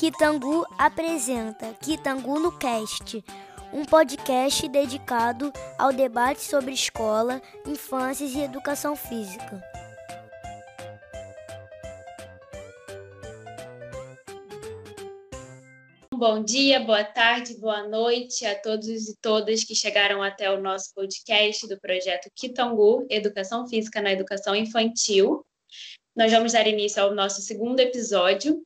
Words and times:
Kitangu 0.00 0.66
apresenta 0.78 1.74
Kitangu 1.74 2.40
no 2.40 2.58
Cast, 2.58 3.22
um 3.70 3.84
podcast 3.84 4.66
dedicado 4.66 5.52
ao 5.78 5.92
debate 5.92 6.40
sobre 6.40 6.72
escola, 6.72 7.42
infâncias 7.66 8.32
e 8.32 8.40
educação 8.40 8.96
física. 8.96 9.62
Bom 16.14 16.42
dia, 16.42 16.80
boa 16.80 17.04
tarde, 17.04 17.60
boa 17.60 17.86
noite 17.86 18.46
a 18.46 18.58
todos 18.58 18.88
e 18.88 19.14
todas 19.20 19.64
que 19.64 19.74
chegaram 19.74 20.22
até 20.22 20.50
o 20.50 20.62
nosso 20.62 20.94
podcast 20.94 21.68
do 21.68 21.78
projeto 21.78 22.30
Kitangu, 22.34 23.06
Educação 23.10 23.68
Física 23.68 24.00
na 24.00 24.12
Educação 24.12 24.56
Infantil. 24.56 25.44
Nós 26.16 26.32
vamos 26.32 26.54
dar 26.54 26.66
início 26.66 27.02
ao 27.02 27.14
nosso 27.14 27.42
segundo 27.42 27.80
episódio. 27.80 28.64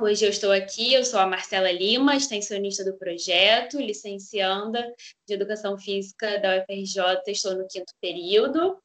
Hoje 0.00 0.24
eu 0.24 0.30
estou 0.30 0.50
aqui, 0.50 0.94
eu 0.94 1.04
sou 1.04 1.20
a 1.20 1.26
Marcela 1.26 1.70
Lima, 1.70 2.16
extensionista 2.16 2.82
do 2.82 2.96
projeto, 2.96 3.78
licencianda 3.78 4.82
de 5.28 5.34
Educação 5.34 5.76
Física 5.76 6.38
da 6.38 6.56
UFRJ, 6.56 7.22
estou 7.28 7.54
no 7.54 7.66
quinto 7.68 7.92
período, 8.00 8.78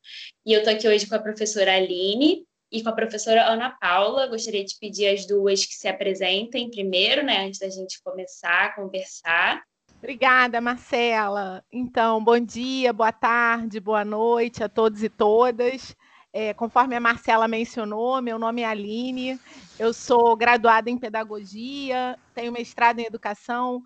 e 0.46 0.52
eu 0.52 0.60
estou 0.60 0.74
aqui 0.74 0.86
hoje 0.88 1.08
com 1.08 1.16
a 1.16 1.20
professora 1.20 1.74
Aline, 1.74 2.46
e 2.70 2.84
com 2.84 2.90
a 2.90 2.94
professora 2.94 3.46
Ana 3.46 3.70
Paula. 3.70 4.28
Gostaria 4.28 4.66
de 4.66 4.76
pedir 4.78 5.08
as 5.08 5.26
duas 5.26 5.66
que 5.66 5.74
se 5.74 5.88
apresentem 5.88 6.70
primeiro, 6.70 7.24
né, 7.24 7.46
antes 7.46 7.62
da 7.62 7.70
gente 7.70 8.02
começar 8.04 8.66
a 8.66 8.76
conversar. 8.76 9.64
Obrigada, 10.00 10.60
Marcela. 10.60 11.64
Então, 11.72 12.22
bom 12.22 12.40
dia, 12.40 12.92
boa 12.92 13.14
tarde, 13.14 13.80
boa 13.80 14.04
noite 14.04 14.62
a 14.62 14.68
todos 14.68 15.02
e 15.02 15.10
todas. 15.10 15.96
É, 16.38 16.54
conforme 16.54 16.98
a 16.98 17.00
Marcela 17.00 17.48
mencionou, 17.48 18.22
meu 18.22 18.38
nome 18.38 18.62
é 18.62 18.66
Aline, 18.66 19.40
eu 19.80 19.94
sou 19.94 20.36
graduada 20.36 20.90
em 20.90 20.98
pedagogia, 20.98 22.20
tenho 22.34 22.52
mestrado 22.52 23.00
em 23.00 23.06
educação. 23.06 23.82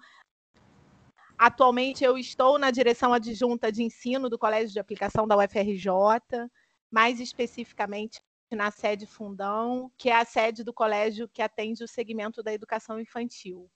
Atualmente 1.37 2.03
eu 2.03 2.17
estou 2.17 2.57
na 2.57 2.71
direção 2.71 3.13
adjunta 3.13 3.71
de 3.71 3.83
ensino 3.83 4.31
do 4.31 4.39
Colégio 4.39 4.73
de 4.73 4.79
Aplicação 4.79 5.27
da 5.27 5.37
UFRJ, 5.37 6.49
mais 6.89 7.19
especificamente 7.19 8.19
na 8.51 8.71
sede 8.71 9.05
Fundão, 9.05 9.91
que 9.95 10.09
é 10.09 10.15
a 10.15 10.25
sede 10.25 10.63
do 10.63 10.73
colégio 10.73 11.29
que 11.31 11.43
atende 11.43 11.83
o 11.83 11.87
segmento 11.87 12.41
da 12.41 12.51
educação 12.51 12.99
infantil. 12.99 13.69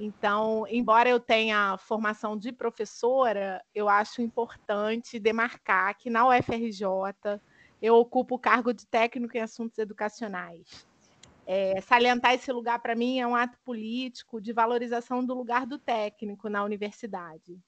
Então, 0.00 0.66
embora 0.68 1.08
eu 1.08 1.20
tenha 1.20 1.78
formação 1.78 2.36
de 2.36 2.50
professora, 2.50 3.64
eu 3.72 3.88
acho 3.88 4.20
importante 4.20 5.20
demarcar 5.20 5.96
que 5.96 6.10
na 6.10 6.26
UFRJ 6.26 7.38
eu 7.80 7.96
ocupo 7.96 8.34
o 8.34 8.38
cargo 8.38 8.72
de 8.72 8.86
técnico 8.86 9.36
em 9.36 9.40
assuntos 9.40 9.78
educacionais. 9.78 10.86
É, 11.46 11.80
salientar 11.80 12.34
esse 12.34 12.52
lugar 12.52 12.78
para 12.78 12.94
mim 12.94 13.18
é 13.18 13.26
um 13.26 13.34
ato 13.34 13.58
político 13.64 14.40
de 14.40 14.52
valorização 14.52 15.24
do 15.24 15.34
lugar 15.34 15.66
do 15.66 15.78
técnico 15.78 16.48
na 16.48 16.62
universidade. 16.62 17.58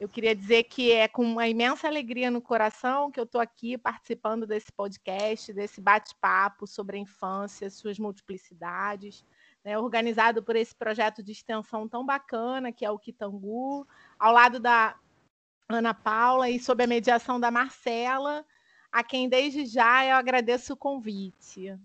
Eu 0.00 0.08
queria 0.08 0.34
dizer 0.34 0.64
que 0.64 0.90
é 0.90 1.06
com 1.06 1.22
uma 1.22 1.46
imensa 1.46 1.86
alegria 1.86 2.30
no 2.30 2.42
coração 2.42 3.10
que 3.10 3.20
eu 3.20 3.24
estou 3.24 3.40
aqui 3.40 3.78
participando 3.78 4.46
desse 4.46 4.72
podcast, 4.72 5.52
desse 5.52 5.80
bate-papo 5.80 6.66
sobre 6.66 6.96
a 6.96 7.00
infância, 7.00 7.70
suas 7.70 7.98
multiplicidades, 7.98 9.24
né, 9.64 9.78
organizado 9.78 10.42
por 10.42 10.56
esse 10.56 10.74
projeto 10.74 11.22
de 11.22 11.30
extensão 11.32 11.88
tão 11.88 12.04
bacana 12.04 12.72
que 12.72 12.84
é 12.84 12.90
o 12.90 12.98
Kitangu, 12.98 13.86
ao 14.18 14.32
lado 14.32 14.58
da 14.58 14.98
Ana 15.68 15.94
Paula 15.94 16.50
e 16.50 16.58
sob 16.58 16.82
a 16.82 16.86
mediação 16.86 17.38
da 17.38 17.50
Marcela, 17.50 18.44
a 18.94 19.02
quem 19.02 19.28
desde 19.28 19.66
já 19.66 20.06
eu 20.06 20.14
agradeço 20.14 20.72
o 20.72 20.76
convite. 20.76 21.76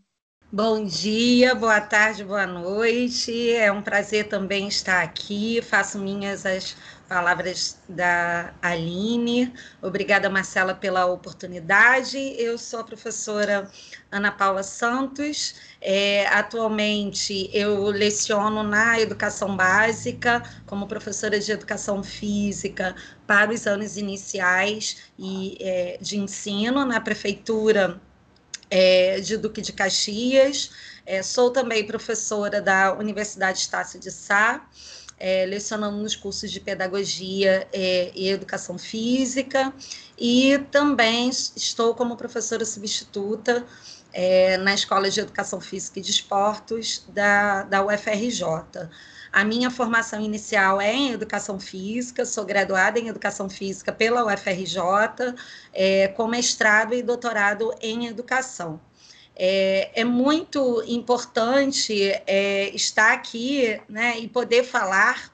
Bom 0.51 0.85
dia, 0.85 1.55
boa 1.55 1.81
tarde, 1.81 2.23
boa 2.23 2.45
noite. 2.45 3.51
É 3.51 3.71
um 3.71 3.81
prazer 3.81 4.27
também 4.29 4.67
estar 4.67 5.01
aqui. 5.01 5.59
Faço 5.63 5.97
minhas 5.97 6.45
as 6.45 6.77
palavras 7.09 7.79
da 7.89 8.53
Aline. 8.61 9.51
Obrigada, 9.81 10.29
Marcela, 10.29 10.75
pela 10.75 11.07
oportunidade. 11.07 12.17
Eu 12.37 12.55
sou 12.55 12.81
a 12.81 12.83
professora 12.83 13.69
Ana 14.11 14.31
Paula 14.31 14.61
Santos. 14.61 15.55
É, 15.81 16.27
atualmente, 16.27 17.49
eu 17.51 17.85
leciono 17.85 18.61
na 18.61 18.99
educação 18.99 19.57
básica, 19.57 20.43
como 20.67 20.87
professora 20.87 21.39
de 21.39 21.51
educação 21.51 22.03
física 22.03 22.95
para 23.25 23.51
os 23.51 23.65
anos 23.65 23.97
iniciais 23.97 25.11
e 25.17 25.57
é, 25.59 25.97
de 25.99 26.17
ensino 26.19 26.85
na 26.85 27.01
prefeitura 27.01 27.99
é, 28.69 29.19
de 29.19 29.35
Duque 29.35 29.61
de 29.61 29.73
Caxias. 29.73 30.69
É, 31.07 31.23
sou 31.23 31.49
também 31.49 31.87
professora 31.87 32.61
da 32.61 32.93
Universidade 32.93 33.57
Estácio 33.57 33.99
de 33.99 34.11
Sá, 34.11 34.63
é, 35.19 35.45
lecionando 35.45 35.97
nos 35.97 36.15
cursos 36.15 36.49
de 36.49 36.59
pedagogia 36.59 37.67
é, 37.73 38.11
e 38.15 38.29
educação 38.29 38.77
física, 38.77 39.73
e 40.17 40.57
também 40.71 41.29
estou 41.29 41.93
como 41.93 42.15
professora 42.15 42.65
substituta 42.65 43.65
é, 44.13 44.57
na 44.57 44.73
Escola 44.73 45.09
de 45.09 45.19
Educação 45.19 45.61
Física 45.61 45.99
e 45.99 46.01
de 46.01 46.11
da, 47.09 47.63
da 47.63 47.85
UFRJ. 47.85 48.89
A 49.31 49.43
minha 49.45 49.69
formação 49.69 50.19
inicial 50.19 50.81
é 50.81 50.91
em 50.91 51.11
educação 51.11 51.59
física, 51.59 52.25
sou 52.25 52.43
graduada 52.43 52.99
em 52.99 53.07
educação 53.07 53.47
física 53.47 53.91
pela 53.91 54.25
UFRJ, 54.25 55.35
é, 55.71 56.07
com 56.07 56.27
mestrado 56.27 56.95
e 56.95 57.03
doutorado 57.03 57.71
em 57.79 58.07
educação. 58.07 58.81
É, 59.41 60.01
é 60.01 60.03
muito 60.03 60.83
importante 60.85 62.11
é, 62.27 62.69
estar 62.75 63.13
aqui 63.13 63.79
né, 63.87 64.19
e 64.19 64.27
poder 64.27 64.65
falar 64.65 65.31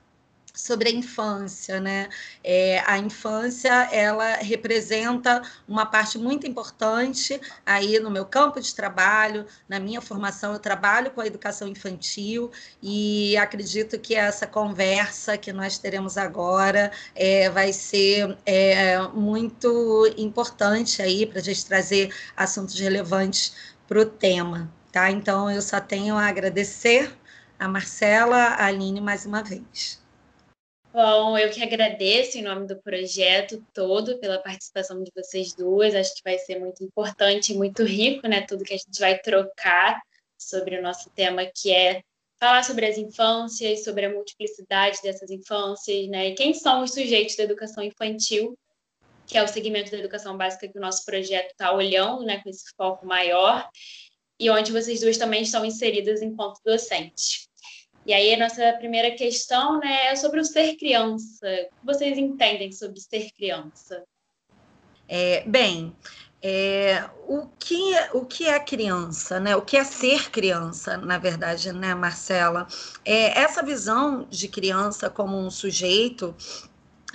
sobre 0.56 0.90
a 0.90 0.92
infância, 0.92 1.80
né? 1.80 2.08
É, 2.44 2.82
a 2.86 2.98
infância 2.98 3.70
ela 3.92 4.36
representa 4.36 5.42
uma 5.68 5.86
parte 5.86 6.18
muito 6.18 6.48
importante 6.48 7.40
aí 7.66 8.00
no 8.00 8.10
meu 8.10 8.26
campo 8.26 8.60
de 8.62 8.74
trabalho, 8.74 9.46
na 9.68 9.80
minha 9.80 10.00
formação 10.02 10.54
eu 10.54 10.60
trabalho 10.60 11.12
com 11.12 11.22
a 11.22 11.28
educação 11.28 11.68
infantil 11.68 12.52
e 12.82 13.36
acredito 13.38 14.00
que 14.00 14.16
essa 14.16 14.48
conversa 14.48 15.38
que 15.38 15.52
nós 15.52 15.78
teremos 15.78 16.18
agora 16.18 16.92
é, 17.14 17.50
vai 17.50 17.74
ser 17.74 18.38
é, 18.46 18.98
muito 19.10 20.12
importante 20.18 21.02
aí 21.02 21.26
para 21.26 21.40
a 21.40 21.44
gente 21.44 21.66
trazer 21.66 22.14
assuntos 22.36 22.80
relevantes 22.80 23.75
para 23.88 24.00
o 24.00 24.06
tema, 24.06 24.72
tá? 24.92 25.12
Então 25.12 25.50
eu 25.50 25.62
só 25.62 25.80
tenho 25.80 26.16
a 26.16 26.28
agradecer 26.28 27.16
a 27.60 27.68
Marcela, 27.68 28.38
a 28.38 28.66
Aline 28.66 29.02
mais 29.02 29.26
uma 29.26 29.44
vez. 29.44 30.04
Bom, 30.94 31.38
eu 31.38 31.50
que 31.50 31.62
agradeço 31.62 32.38
em 32.38 32.42
nome 32.42 32.68
do 32.68 32.78
projeto 32.78 33.62
todo 33.74 34.18
pela 34.20 34.40
participação 34.40 35.04
de 35.04 35.12
vocês 35.14 35.54
duas. 35.54 35.94
Acho 35.94 36.16
que 36.16 36.24
vai 36.24 36.38
ser 36.38 36.58
muito 36.58 36.84
importante 36.84 37.54
muito 37.54 37.84
rico, 37.84 38.26
né? 38.30 38.42
Tudo 38.48 38.64
que 38.64 38.74
a 38.74 38.78
gente 38.78 38.98
vai 38.98 39.20
trocar 39.20 40.02
sobre 40.38 40.80
o 40.80 40.82
nosso 40.82 41.10
tema, 41.10 41.46
que 41.46 41.70
é 41.74 42.02
falar 42.40 42.64
sobre 42.64 42.86
as 42.86 42.98
infâncias, 42.98 43.84
sobre 43.84 44.06
a 44.06 44.10
multiplicidade 44.10 45.02
dessas 45.04 45.30
infâncias, 45.30 46.08
né? 46.08 46.30
E 46.30 46.36
quem 46.36 46.54
são 46.54 46.84
os 46.84 46.94
sujeitos 46.94 47.36
da 47.36 47.44
educação 47.44 47.84
infantil, 47.84 48.58
que 49.26 49.38
é 49.38 49.44
o 49.44 49.48
segmento 49.48 49.92
da 49.92 49.98
educação 49.98 50.38
básica 50.38 50.68
que 50.68 50.78
o 50.78 50.82
nosso 50.82 51.04
projeto 51.06 51.52
está 51.52 51.72
olhando, 51.74 52.24
né? 52.24 52.42
Com 52.42 52.50
esse 52.50 52.66
foco 52.78 53.06
maior, 53.06 53.68
e 54.40 54.50
onde 54.50 54.72
vocês 54.72 55.00
duas 55.00 55.18
também 55.18 55.44
estão 55.44 55.66
inseridas 55.66 56.22
enquanto 56.22 56.60
docentes. 56.66 57.48
E 58.06 58.14
aí 58.14 58.34
a 58.34 58.38
nossa 58.38 58.74
primeira 58.74 59.12
questão 59.12 59.80
né, 59.80 60.08
é 60.08 60.16
sobre 60.16 60.40
o 60.40 60.46
ser 60.46 60.76
criança. 60.76 61.48
O 61.48 61.80
que 61.80 61.86
vocês 61.86 62.18
entendem 62.18 62.72
sobre 62.72 63.00
ser 63.00 63.32
criança? 63.32 64.04
É, 65.08 65.44
bem, 65.48 65.96
é, 66.42 67.10
o, 67.28 67.48
que, 67.58 67.96
o 68.14 68.24
que 68.24 68.48
é 68.48 68.60
criança, 68.60 69.40
né? 69.40 69.56
O 69.56 69.64
que 69.64 69.76
é 69.76 69.84
ser 69.84 70.30
criança, 70.30 70.98
na 70.98 71.18
verdade, 71.18 71.74
né, 71.74 71.96
Marcela? 71.96 72.68
É, 73.04 73.40
essa 73.40 73.64
visão 73.64 74.28
de 74.30 74.48
criança 74.48 75.10
como 75.10 75.36
um 75.38 75.50
sujeito, 75.50 76.36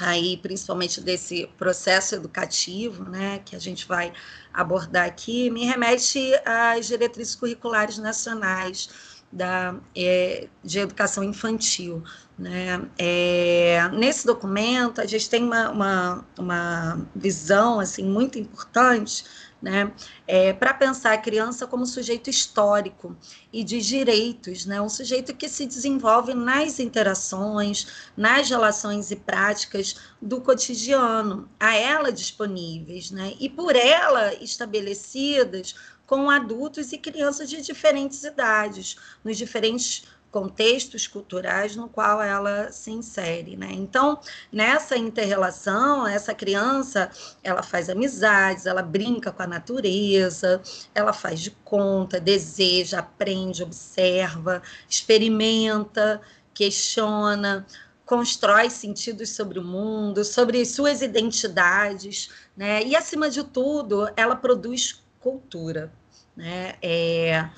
aí 0.00 0.36
principalmente 0.36 1.00
desse 1.00 1.46
processo 1.58 2.14
educativo, 2.14 3.04
né, 3.04 3.40
que 3.44 3.54
a 3.54 3.58
gente 3.58 3.86
vai 3.86 4.12
abordar 4.52 5.06
aqui, 5.06 5.50
me 5.50 5.64
remete 5.64 6.32
às 6.44 6.86
diretrizes 6.86 7.34
curriculares 7.34 7.98
nacionais 7.98 8.88
da, 9.32 9.76
é, 9.94 10.48
de 10.62 10.78
educação 10.80 11.22
infantil. 11.22 12.02
Né? 12.38 12.82
É, 12.98 13.88
nesse 13.92 14.26
documento, 14.26 15.00
a 15.00 15.06
gente 15.06 15.28
tem 15.28 15.44
uma, 15.44 15.70
uma, 15.70 16.24
uma 16.38 17.06
visão 17.14 17.78
assim, 17.78 18.02
muito 18.02 18.38
importante 18.38 19.24
né, 19.60 19.92
é, 20.26 20.52
para 20.52 20.72
pensar 20.72 21.12
a 21.12 21.18
criança 21.18 21.66
como 21.66 21.84
sujeito 21.86 22.30
histórico 22.30 23.16
e 23.52 23.62
de 23.62 23.80
direitos, 23.80 24.64
né, 24.64 24.80
um 24.80 24.88
sujeito 24.88 25.34
que 25.34 25.48
se 25.48 25.66
desenvolve 25.66 26.34
nas 26.34 26.78
interações, 26.78 27.86
nas 28.16 28.48
relações 28.48 29.10
e 29.10 29.16
práticas 29.16 29.96
do 30.20 30.40
cotidiano, 30.40 31.48
a 31.58 31.74
ela 31.74 32.10
disponíveis, 32.10 33.10
né, 33.10 33.34
e 33.38 33.48
por 33.48 33.76
ela 33.76 34.34
estabelecidas 34.34 35.74
com 36.06 36.28
adultos 36.28 36.92
e 36.92 36.98
crianças 36.98 37.48
de 37.48 37.62
diferentes 37.62 38.24
idades, 38.24 38.96
nos 39.22 39.38
diferentes 39.38 40.02
contextos 40.30 41.06
culturais 41.06 41.74
no 41.74 41.88
qual 41.88 42.22
ela 42.22 42.70
se 42.70 42.90
insere, 42.90 43.56
né? 43.56 43.68
Então, 43.72 44.20
nessa 44.52 44.96
interrelação, 44.96 46.06
essa 46.06 46.32
criança, 46.32 47.10
ela 47.42 47.62
faz 47.62 47.90
amizades, 47.90 48.66
ela 48.66 48.82
brinca 48.82 49.32
com 49.32 49.42
a 49.42 49.46
natureza, 49.46 50.62
ela 50.94 51.12
faz 51.12 51.40
de 51.40 51.50
conta, 51.64 52.20
deseja, 52.20 53.00
aprende, 53.00 53.62
observa, 53.62 54.62
experimenta, 54.88 56.20
questiona, 56.54 57.66
constrói 58.06 58.70
sentidos 58.70 59.30
sobre 59.30 59.58
o 59.58 59.64
mundo, 59.64 60.24
sobre 60.24 60.64
suas 60.64 61.02
identidades, 61.02 62.30
né? 62.56 62.82
E 62.84 62.94
acima 62.94 63.28
de 63.30 63.42
tudo, 63.42 64.08
ela 64.16 64.36
produz 64.36 65.02
cultura, 65.20 65.92
né? 66.36 66.74
É, 66.82 67.48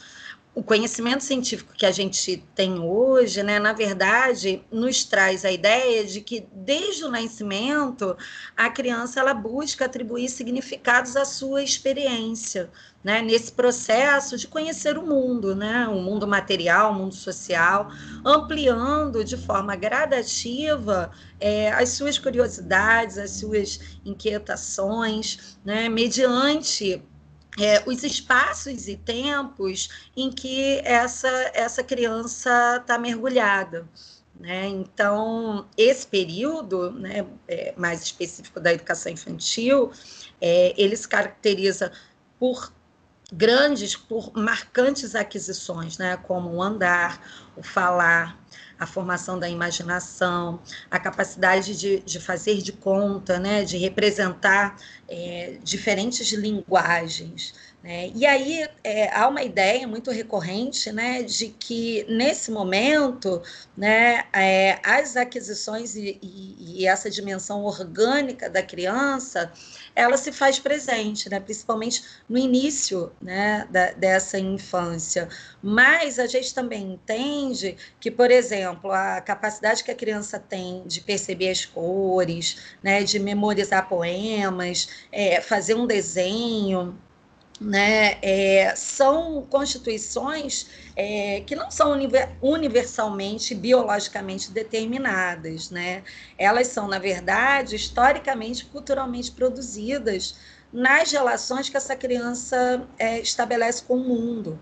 o 0.54 0.62
conhecimento 0.62 1.24
científico 1.24 1.72
que 1.72 1.86
a 1.86 1.90
gente 1.90 2.44
tem 2.54 2.78
hoje, 2.78 3.42
né, 3.42 3.58
na 3.58 3.72
verdade, 3.72 4.62
nos 4.70 5.02
traz 5.02 5.46
a 5.46 5.50
ideia 5.50 6.04
de 6.04 6.20
que 6.20 6.46
desde 6.52 7.04
o 7.04 7.10
nascimento 7.10 8.14
a 8.54 8.68
criança 8.68 9.18
ela 9.18 9.32
busca 9.32 9.86
atribuir 9.86 10.28
significados 10.28 11.16
à 11.16 11.24
sua 11.24 11.62
experiência, 11.62 12.70
né, 13.02 13.22
nesse 13.22 13.50
processo 13.50 14.36
de 14.36 14.46
conhecer 14.46 14.98
o 14.98 15.06
mundo, 15.06 15.56
né, 15.56 15.88
o 15.88 16.02
mundo 16.02 16.28
material, 16.28 16.92
o 16.92 16.94
mundo 16.94 17.14
social, 17.14 17.90
ampliando 18.22 19.24
de 19.24 19.38
forma 19.38 19.74
gradativa 19.74 21.10
é, 21.40 21.72
as 21.72 21.90
suas 21.90 22.18
curiosidades, 22.18 23.16
as 23.16 23.30
suas 23.30 23.80
inquietações, 24.04 25.56
né, 25.64 25.88
mediante 25.88 27.02
é, 27.58 27.82
os 27.86 28.02
espaços 28.02 28.88
e 28.88 28.96
tempos 28.96 30.10
em 30.16 30.30
que 30.30 30.80
essa, 30.84 31.28
essa 31.54 31.82
criança 31.82 32.78
está 32.80 32.98
mergulhada. 32.98 33.86
Né? 34.38 34.66
Então, 34.68 35.68
esse 35.76 36.06
período 36.06 36.90
né, 36.92 37.26
é, 37.46 37.74
mais 37.76 38.02
específico 38.02 38.58
da 38.58 38.72
educação 38.72 39.12
infantil, 39.12 39.92
é, 40.40 40.74
ele 40.76 40.96
se 40.96 41.06
caracteriza 41.06 41.92
por 42.38 42.72
grandes, 43.32 43.96
por 43.96 44.32
marcantes 44.34 45.14
aquisições, 45.14 45.96
né, 45.96 46.18
como 46.18 46.50
o 46.50 46.62
andar, 46.62 47.20
o 47.56 47.62
falar, 47.62 48.38
a 48.78 48.86
formação 48.86 49.38
da 49.38 49.48
imaginação, 49.48 50.60
a 50.90 50.98
capacidade 50.98 51.78
de, 51.78 52.00
de 52.00 52.18
fazer 52.18 52.58
de 52.58 52.72
conta, 52.72 53.38
né, 53.38 53.64
de 53.64 53.78
representar 53.78 54.76
é, 55.12 55.58
diferentes 55.62 56.32
linguagens. 56.32 57.52
Né? 57.82 58.10
E 58.14 58.24
aí 58.24 58.66
é, 58.82 59.14
há 59.14 59.28
uma 59.28 59.42
ideia 59.42 59.86
muito 59.86 60.10
recorrente 60.10 60.90
né, 60.90 61.22
de 61.22 61.48
que, 61.48 62.06
nesse 62.08 62.50
momento, 62.50 63.42
né, 63.76 64.24
é, 64.32 64.78
as 64.82 65.16
aquisições 65.16 65.94
e, 65.96 66.18
e, 66.22 66.80
e 66.82 66.86
essa 66.86 67.10
dimensão 67.10 67.62
orgânica 67.62 68.48
da 68.48 68.62
criança 68.62 69.52
ela 69.94 70.16
se 70.16 70.32
faz 70.32 70.58
presente, 70.58 71.28
né? 71.28 71.38
principalmente 71.38 72.02
no 72.28 72.38
início 72.38 73.12
né, 73.20 73.66
da, 73.70 73.92
dessa 73.92 74.38
infância. 74.38 75.28
Mas 75.62 76.18
a 76.18 76.26
gente 76.26 76.54
também 76.54 76.92
entende 76.92 77.76
que, 78.00 78.10
por 78.10 78.30
exemplo, 78.30 78.90
a 78.90 79.20
capacidade 79.20 79.84
que 79.84 79.90
a 79.90 79.94
criança 79.94 80.38
tem 80.38 80.82
de 80.86 81.00
perceber 81.00 81.50
as 81.50 81.64
cores, 81.64 82.56
né, 82.82 83.02
de 83.02 83.18
memorizar 83.18 83.88
poemas, 83.88 84.88
é, 85.10 85.40
fazer 85.40 85.74
um 85.74 85.86
desenho, 85.86 86.98
né, 87.60 88.18
é, 88.22 88.74
são 88.74 89.46
constituições 89.48 90.66
é, 90.96 91.42
que 91.46 91.54
não 91.54 91.70
são 91.70 91.96
universalmente 92.40 93.54
biologicamente 93.54 94.50
determinadas, 94.50 95.70
né? 95.70 96.02
Elas 96.36 96.68
são, 96.68 96.88
na 96.88 96.98
verdade, 96.98 97.76
historicamente, 97.76 98.64
culturalmente 98.66 99.30
produzidas 99.30 100.36
nas 100.72 101.12
relações 101.12 101.68
que 101.68 101.76
essa 101.76 101.94
criança 101.94 102.86
é, 102.98 103.20
estabelece 103.20 103.84
com 103.84 103.94
o 103.94 104.00
mundo. 104.00 104.58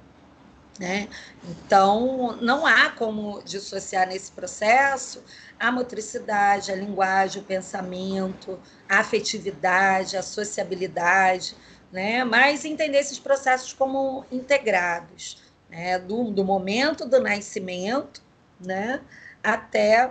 Né? 0.81 1.11
Então, 1.45 2.39
não 2.41 2.67
há 2.67 2.89
como 2.89 3.43
dissociar 3.43 4.09
nesse 4.09 4.33
processo 4.33 5.23
a 5.59 5.71
motricidade, 5.71 6.73
a 6.73 6.75
linguagem, 6.75 7.43
o 7.43 7.45
pensamento, 7.45 8.59
a 8.89 9.01
afetividade, 9.01 10.17
a 10.17 10.23
sociabilidade, 10.23 11.55
né? 11.93 12.25
mas 12.25 12.65
entender 12.65 12.97
esses 12.97 13.19
processos 13.19 13.75
como 13.75 14.25
integrados, 14.33 15.43
né? 15.69 15.99
do, 15.99 16.31
do 16.31 16.43
momento 16.43 17.05
do 17.05 17.21
nascimento 17.21 18.23
né? 18.59 19.03
até 19.45 20.11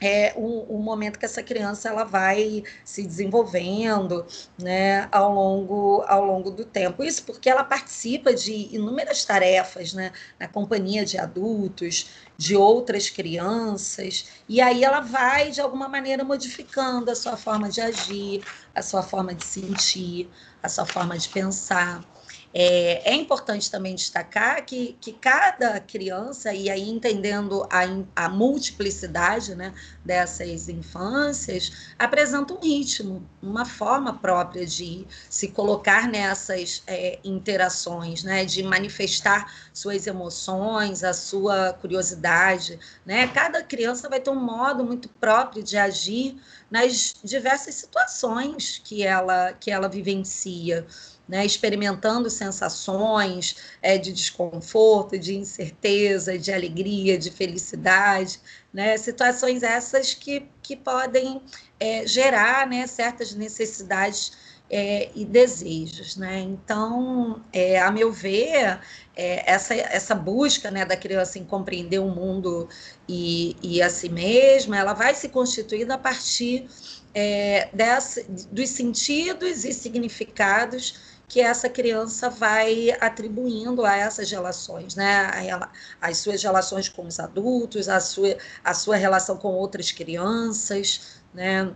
é 0.00 0.34
o, 0.36 0.76
o, 0.76 0.78
momento 0.82 1.18
que 1.18 1.24
essa 1.24 1.42
criança 1.42 1.88
ela 1.88 2.04
vai 2.04 2.64
se 2.84 3.02
desenvolvendo 3.06 4.26
né, 4.58 5.08
ao, 5.12 5.32
longo, 5.32 6.02
ao 6.06 6.24
longo 6.24 6.50
do 6.50 6.64
tempo. 6.64 7.04
Isso 7.04 7.22
porque 7.22 7.48
ela 7.48 7.62
participa 7.62 8.34
de 8.34 8.74
inúmeras 8.74 9.24
tarefas 9.24 9.92
né, 9.92 10.12
na 10.38 10.48
companhia 10.48 11.04
de 11.04 11.16
adultos, 11.16 12.10
de 12.36 12.56
outras 12.56 13.08
crianças, 13.08 14.26
e 14.48 14.60
aí 14.60 14.82
ela 14.82 15.00
vai, 15.00 15.50
de 15.50 15.60
alguma 15.60 15.88
maneira, 15.88 16.24
modificando 16.24 17.10
a 17.10 17.14
sua 17.14 17.36
forma 17.36 17.68
de 17.68 17.80
agir, 17.80 18.42
a 18.74 18.82
sua 18.82 19.02
forma 19.02 19.32
de 19.32 19.44
sentir, 19.44 20.28
a 20.60 20.68
sua 20.68 20.84
forma 20.84 21.16
de 21.16 21.28
pensar. 21.28 22.04
É, 22.56 23.10
é, 23.10 23.14
importante 23.16 23.68
também 23.68 23.96
destacar 23.96 24.64
que, 24.64 24.96
que 25.00 25.12
cada 25.12 25.80
criança, 25.80 26.54
e 26.54 26.70
aí 26.70 26.88
entendendo 26.88 27.66
a, 27.68 27.82
a 28.14 28.28
multiplicidade 28.28 29.56
né, 29.56 29.74
dessas 30.04 30.68
infâncias, 30.68 31.72
apresenta 31.98 32.54
um 32.54 32.60
ritmo, 32.60 33.28
uma 33.42 33.64
forma 33.64 34.16
própria 34.16 34.64
de 34.64 35.04
se 35.28 35.48
colocar 35.48 36.06
nessas 36.06 36.84
é, 36.86 37.18
interações, 37.24 38.22
né, 38.22 38.44
de 38.44 38.62
manifestar 38.62 39.52
suas 39.72 40.06
emoções, 40.06 41.02
a 41.02 41.12
sua 41.12 41.72
curiosidade. 41.72 42.78
Né? 43.04 43.26
Cada 43.26 43.64
criança 43.64 44.08
vai 44.08 44.20
ter 44.20 44.30
um 44.30 44.38
modo 44.38 44.84
muito 44.84 45.08
próprio 45.08 45.60
de 45.60 45.76
agir 45.76 46.40
nas 46.70 47.16
diversas 47.24 47.74
situações 47.74 48.80
que 48.84 49.02
ela, 49.02 49.52
que 49.54 49.72
ela 49.72 49.88
vivencia 49.88 50.86
né, 51.28 51.44
experimentando 51.44 52.28
sensações 52.28 53.56
é, 53.80 53.96
de 53.96 54.12
desconforto, 54.12 55.18
de 55.18 55.34
incerteza, 55.34 56.38
de 56.38 56.52
alegria, 56.52 57.18
de 57.18 57.30
felicidade, 57.30 58.40
né, 58.72 58.96
situações 58.96 59.62
essas 59.62 60.14
que, 60.14 60.46
que 60.62 60.76
podem 60.76 61.40
é, 61.80 62.06
gerar 62.06 62.66
né, 62.66 62.86
certas 62.86 63.34
necessidades 63.34 64.32
é, 64.70 65.10
e 65.14 65.24
desejos. 65.24 66.16
Né? 66.16 66.40
Então, 66.40 67.42
é, 67.52 67.78
a 67.80 67.90
meu 67.90 68.12
ver, 68.12 68.80
é, 69.16 69.50
essa, 69.50 69.74
essa 69.74 70.14
busca 70.14 70.70
né, 70.70 70.84
da 70.84 70.96
criança 70.96 71.38
em 71.38 71.44
compreender 71.44 72.00
o 72.00 72.08
mundo 72.08 72.68
e, 73.08 73.56
e 73.62 73.82
a 73.82 73.88
si 73.90 74.08
mesma, 74.08 74.76
ela 74.76 74.92
vai 74.92 75.14
se 75.14 75.28
constituindo 75.28 75.92
a 75.92 75.98
partir 75.98 76.68
é, 77.14 77.68
dessa, 77.72 78.24
dos 78.50 78.70
sentidos 78.70 79.64
e 79.64 79.72
significados 79.72 81.13
que 81.34 81.40
essa 81.40 81.68
criança 81.68 82.30
vai 82.30 82.92
atribuindo 83.00 83.84
a 83.84 83.96
essas 83.96 84.30
relações, 84.30 84.94
né? 84.94 85.28
As 86.00 86.18
suas 86.18 86.40
relações 86.40 86.88
com 86.88 87.08
os 87.08 87.18
adultos, 87.18 87.88
a 87.88 87.98
sua, 87.98 88.38
a 88.62 88.72
sua 88.72 88.94
relação 88.94 89.36
com 89.36 89.48
outras 89.48 89.90
crianças, 89.90 91.20
né? 91.34 91.74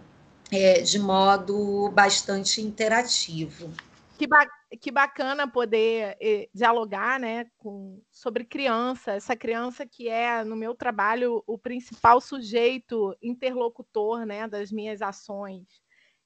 É, 0.52 0.80
de 0.80 1.00
modo 1.00 1.90
bastante 1.90 2.62
interativo. 2.62 3.72
Que, 4.16 4.28
ba 4.28 4.46
que 4.80 4.92
bacana 4.92 5.50
poder 5.50 6.16
eh, 6.20 6.48
dialogar 6.54 7.18
né, 7.18 7.46
com, 7.58 8.00
sobre 8.12 8.44
criança, 8.44 9.12
essa 9.12 9.34
criança 9.34 9.84
que 9.84 10.08
é, 10.08 10.44
no 10.44 10.54
meu 10.54 10.72
trabalho, 10.72 11.42
o 11.48 11.58
principal 11.58 12.20
sujeito 12.20 13.16
interlocutor 13.20 14.24
né, 14.24 14.46
das 14.46 14.70
minhas 14.70 15.02
ações 15.02 15.66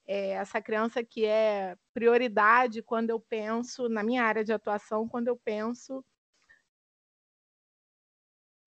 é, 0.07 0.31
essa 0.31 0.61
criança 0.61 1.03
que 1.05 1.25
é 1.25 1.77
prioridade 1.95 2.83
quando 2.83 3.11
eu 3.11 3.21
penso 3.21 3.89
na 3.89 4.03
minha 4.03 4.25
área 4.25 4.45
de 4.45 4.53
atuação, 4.53 5.09
quando 5.09 5.29
eu 5.29 5.37
penso 5.37 6.05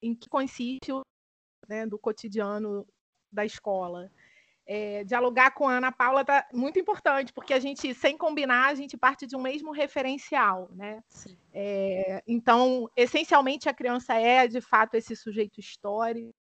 em 0.01 0.15
que 0.15 0.29
consiste 0.29 0.91
né, 1.67 1.85
do 1.85 1.97
cotidiano 1.97 2.87
da 3.31 3.45
escola. 3.45 4.11
É, 4.67 5.03
dialogar 5.03 5.51
com 5.51 5.67
a 5.67 5.77
Ana 5.77 5.91
Paula 5.91 6.21
está 6.21 6.47
muito 6.51 6.79
importante, 6.79 7.31
porque 7.31 7.53
a 7.53 7.59
gente, 7.59 7.93
sem 7.93 8.17
combinar, 8.17 8.67
a 8.67 8.75
gente 8.75 8.97
parte 8.97 9.27
de 9.27 9.35
um 9.35 9.41
mesmo 9.41 9.71
referencial. 9.71 10.69
Né? 10.71 11.03
É, 11.53 12.23
então, 12.27 12.89
essencialmente, 12.95 13.69
a 13.69 13.73
criança 13.73 14.15
é, 14.15 14.47
de 14.47 14.61
fato, 14.61 14.95
esse 14.95 15.15
sujeito 15.15 15.59
histórico, 15.59 16.33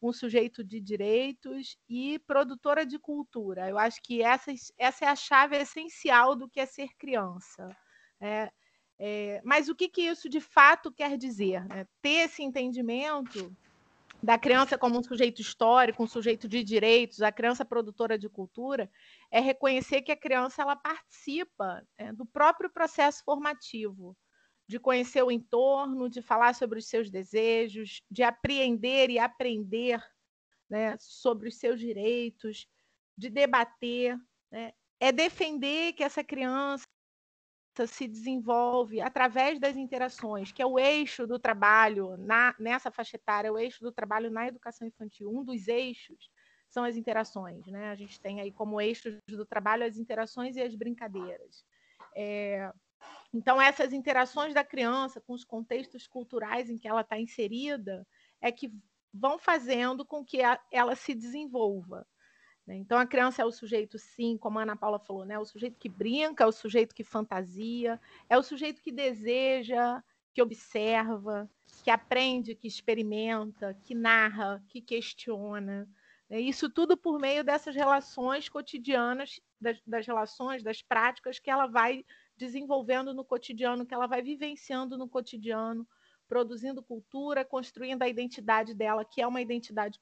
um 0.00 0.12
sujeito 0.12 0.62
de 0.62 0.80
direitos 0.80 1.76
e 1.88 2.18
produtora 2.20 2.86
de 2.86 2.98
cultura. 2.98 3.68
Eu 3.68 3.78
acho 3.78 4.00
que 4.02 4.22
essa, 4.22 4.52
essa 4.78 5.04
é 5.04 5.08
a 5.08 5.16
chave 5.16 5.56
essencial 5.56 6.36
do 6.36 6.48
que 6.48 6.60
é 6.60 6.66
ser 6.66 6.88
criança. 6.96 7.76
É, 8.20 8.50
é, 8.98 9.40
mas 9.44 9.68
o 9.68 9.74
que, 9.74 9.88
que 9.88 10.02
isso 10.02 10.28
de 10.28 10.40
fato 10.40 10.92
quer 10.92 11.16
dizer? 11.16 11.64
Né? 11.64 11.86
Ter 12.00 12.26
esse 12.26 12.42
entendimento 12.42 13.54
da 14.22 14.36
criança 14.36 14.76
como 14.76 14.98
um 14.98 15.02
sujeito 15.02 15.40
histórico, 15.40 16.02
um 16.02 16.06
sujeito 16.06 16.48
de 16.48 16.64
direitos, 16.64 17.22
a 17.22 17.30
criança 17.30 17.64
produtora 17.64 18.18
de 18.18 18.28
cultura, 18.28 18.90
é 19.30 19.40
reconhecer 19.40 20.02
que 20.02 20.10
a 20.10 20.16
criança 20.16 20.62
ela 20.62 20.74
participa 20.74 21.84
é, 21.96 22.12
do 22.12 22.26
próprio 22.26 22.70
processo 22.70 23.22
formativo, 23.24 24.16
de 24.68 24.78
conhecer 24.78 25.22
o 25.22 25.30
entorno, 25.30 26.10
de 26.10 26.20
falar 26.20 26.54
sobre 26.54 26.78
os 26.78 26.86
seus 26.86 27.08
desejos, 27.10 28.02
de 28.10 28.22
apreender 28.22 29.08
e 29.08 29.18
aprender 29.18 29.98
né, 30.68 30.94
sobre 31.00 31.48
os 31.48 31.58
seus 31.58 31.80
direitos, 31.80 32.68
de 33.16 33.30
debater. 33.30 34.18
Né? 34.50 34.72
É 35.00 35.10
defender 35.10 35.94
que 35.94 36.04
essa 36.04 36.22
criança 36.22 36.86
se 37.86 38.06
desenvolve 38.06 39.00
através 39.00 39.58
das 39.58 39.76
interações, 39.76 40.52
que 40.52 40.60
é 40.60 40.66
o 40.66 40.78
eixo 40.78 41.26
do 41.26 41.38
trabalho 41.38 42.16
na, 42.18 42.54
nessa 42.58 42.90
faixa 42.90 43.16
etária, 43.16 43.52
o 43.52 43.58
eixo 43.58 43.82
do 43.82 43.92
trabalho 43.92 44.30
na 44.30 44.48
educação 44.48 44.86
infantil. 44.86 45.30
Um 45.30 45.44
dos 45.44 45.66
eixos 45.68 46.28
são 46.68 46.84
as 46.84 46.96
interações. 46.96 47.66
Né? 47.68 47.88
A 47.88 47.94
gente 47.94 48.20
tem 48.20 48.40
aí 48.40 48.52
como 48.52 48.80
eixos 48.80 49.16
do 49.28 49.46
trabalho 49.46 49.86
as 49.86 49.96
interações 49.96 50.56
e 50.56 50.60
as 50.60 50.74
brincadeiras. 50.74 51.64
É, 52.14 52.70
então, 53.32 53.60
essas 53.60 53.92
interações 53.92 54.54
da 54.54 54.64
criança 54.64 55.20
com 55.20 55.34
os 55.34 55.44
contextos 55.44 56.06
culturais 56.06 56.70
em 56.70 56.78
que 56.78 56.88
ela 56.88 57.02
está 57.02 57.18
inserida 57.18 58.06
é 58.40 58.50
que 58.50 58.72
vão 59.12 59.38
fazendo 59.38 60.04
com 60.04 60.24
que 60.24 60.42
a, 60.42 60.58
ela 60.70 60.94
se 60.94 61.14
desenvolva. 61.14 62.06
Né? 62.66 62.76
Então, 62.76 62.98
a 62.98 63.06
criança 63.06 63.42
é 63.42 63.44
o 63.44 63.52
sujeito, 63.52 63.98
sim, 63.98 64.36
como 64.38 64.58
a 64.58 64.62
Ana 64.62 64.76
Paula 64.76 64.98
falou, 64.98 65.24
né? 65.24 65.38
o 65.38 65.44
sujeito 65.44 65.78
que 65.78 65.88
brinca, 65.88 66.44
é 66.44 66.46
o 66.46 66.52
sujeito 66.52 66.94
que 66.94 67.04
fantasia, 67.04 68.00
é 68.28 68.38
o 68.38 68.42
sujeito 68.42 68.80
que 68.80 68.92
deseja, 68.92 70.02
que 70.32 70.42
observa, 70.42 71.50
que 71.82 71.90
aprende, 71.90 72.54
que 72.54 72.68
experimenta, 72.68 73.78
que 73.84 73.94
narra, 73.94 74.62
que 74.68 74.80
questiona. 74.80 75.88
Né? 76.30 76.40
Isso 76.40 76.70
tudo 76.70 76.96
por 76.96 77.18
meio 77.18 77.44
dessas 77.44 77.74
relações 77.74 78.48
cotidianas, 78.48 79.40
das, 79.60 79.80
das 79.86 80.06
relações, 80.06 80.62
das 80.62 80.80
práticas 80.80 81.38
que 81.38 81.50
ela 81.50 81.66
vai 81.66 82.04
desenvolvendo 82.38 83.12
no 83.12 83.24
cotidiano, 83.24 83.84
que 83.84 83.92
ela 83.92 84.06
vai 84.06 84.22
vivenciando 84.22 84.96
no 84.96 85.08
cotidiano, 85.08 85.86
produzindo 86.28 86.82
cultura, 86.82 87.44
construindo 87.44 88.02
a 88.02 88.08
identidade 88.08 88.74
dela, 88.74 89.04
que 89.04 89.20
é 89.20 89.26
uma 89.26 89.40
identidade 89.40 90.00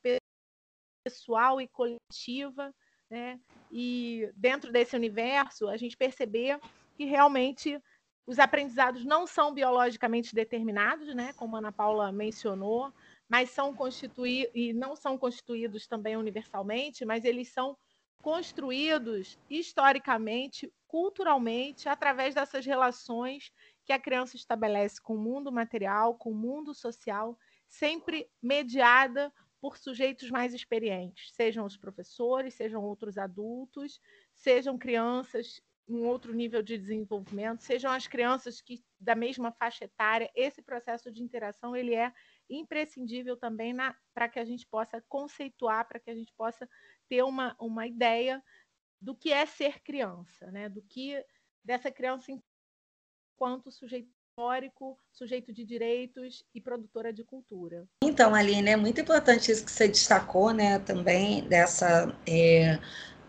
pessoal 1.05 1.61
e 1.61 1.69
coletiva, 1.69 2.75
né? 3.11 3.41
E 3.71 4.31
dentro 4.37 4.71
desse 4.71 4.95
universo, 4.95 5.69
a 5.69 5.77
gente 5.77 5.97
perceber 5.97 6.61
que 6.97 7.05
realmente 7.05 7.81
os 8.27 8.39
aprendizados 8.41 9.05
não 9.05 9.27
são 9.27 9.55
biologicamente 9.55 10.35
determinados, 10.35 11.15
né? 11.15 11.33
Como 11.35 11.55
a 11.55 11.61
Ana 11.61 11.71
Paula 11.73 12.11
mencionou, 12.11 12.93
mas 13.29 13.51
são 13.51 13.75
constituídos 13.75 14.51
e 14.55 14.73
não 14.73 14.97
são 14.97 15.17
constituídos 15.17 15.87
também 15.87 16.17
universalmente, 16.17 17.05
mas 17.05 17.25
eles 17.25 17.53
são 17.53 17.77
construídos 18.21 19.39
historicamente, 19.49 20.73
culturalmente, 20.97 21.91
através 21.91 22.35
dessas 22.35 22.65
relações 22.65 23.53
que 23.85 23.93
a 23.93 23.99
criança 23.99 24.35
estabelece 24.35 24.99
com 24.99 25.15
o 25.15 25.21
mundo 25.21 25.53
material, 25.53 26.15
com 26.15 26.31
o 26.31 26.35
mundo 26.35 26.73
social, 26.73 27.39
sempre 27.69 28.31
mediada 28.43 29.31
por 29.61 29.77
sujeitos 29.77 30.31
mais 30.31 30.55
experientes, 30.55 31.35
sejam 31.35 31.67
os 31.67 31.77
professores, 31.77 32.55
sejam 32.55 32.83
outros 32.83 33.19
adultos, 33.19 34.01
sejam 34.35 34.79
crianças 34.79 35.61
em 35.87 36.03
outro 36.03 36.33
nível 36.33 36.63
de 36.63 36.79
desenvolvimento, 36.79 37.63
sejam 37.63 37.91
as 37.91 38.07
crianças 38.07 38.63
que 38.63 38.83
da 38.99 39.15
mesma 39.15 39.53
faixa 39.53 39.85
etária, 39.85 40.31
esse 40.35 40.63
processo 40.63 41.13
de 41.13 41.23
interação 41.23 41.77
ele 41.77 41.95
é 41.95 42.11
imprescindível 42.49 43.37
também 43.37 43.77
para 44.15 44.31
que 44.31 44.39
a 44.39 44.47
gente 44.47 44.67
possa 44.67 45.05
conceituar, 45.11 45.87
para 45.87 46.01
que 46.01 46.09
a 46.09 46.15
gente 46.15 46.33
possa 46.33 46.67
ter 47.07 47.23
uma, 47.23 47.55
uma 47.61 47.87
ideia 47.87 48.43
do 49.01 49.15
que 49.15 49.33
é 49.33 49.47
ser 49.47 49.81
criança, 49.83 50.51
né? 50.51 50.69
do 50.69 50.83
que 50.83 51.25
dessa 51.65 51.91
criança 51.91 52.33
enquanto 53.37 53.71
sujeito 53.71 54.11
histórico, 54.37 54.99
sujeito 55.11 55.51
de 55.51 55.65
direitos 55.65 56.45
e 56.55 56.61
produtora 56.61 57.11
de 57.11 57.25
cultura. 57.25 57.87
Então, 58.05 58.35
Aline, 58.35 58.71
é 58.71 58.77
muito 58.77 59.01
importante 59.01 59.51
isso 59.51 59.65
que 59.65 59.73
você 59.73 59.89
destacou, 59.89 60.53
né, 60.53 60.79
também 60.81 61.43
dessa 61.49 62.15
é, 62.27 62.79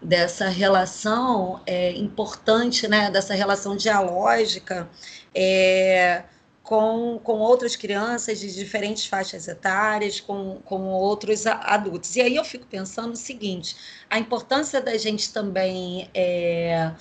dessa 0.01 0.49
relação 0.49 1.61
é, 1.65 1.91
importante, 1.93 2.89
né, 2.89 3.09
dessa 3.09 3.33
relação 3.33 3.75
dialógica 3.77 4.89
é, 5.33 6.23
com, 6.67 7.17
com 7.23 7.39
outras 7.39 7.77
crianças 7.77 8.41
de 8.41 8.53
diferentes 8.53 9.05
faixas 9.05 9.47
etárias, 9.47 10.19
com, 10.19 10.59
com 10.65 10.89
outros 10.89 11.47
adultos. 11.47 12.17
E 12.17 12.21
aí 12.21 12.35
eu 12.35 12.43
fico 12.43 12.67
pensando 12.67 13.13
o 13.13 13.15
seguinte: 13.15 13.77
a 14.09 14.19
importância 14.19 14.81
da 14.81 14.97
gente 14.97 15.31
também 15.31 16.09
é, 16.13 16.91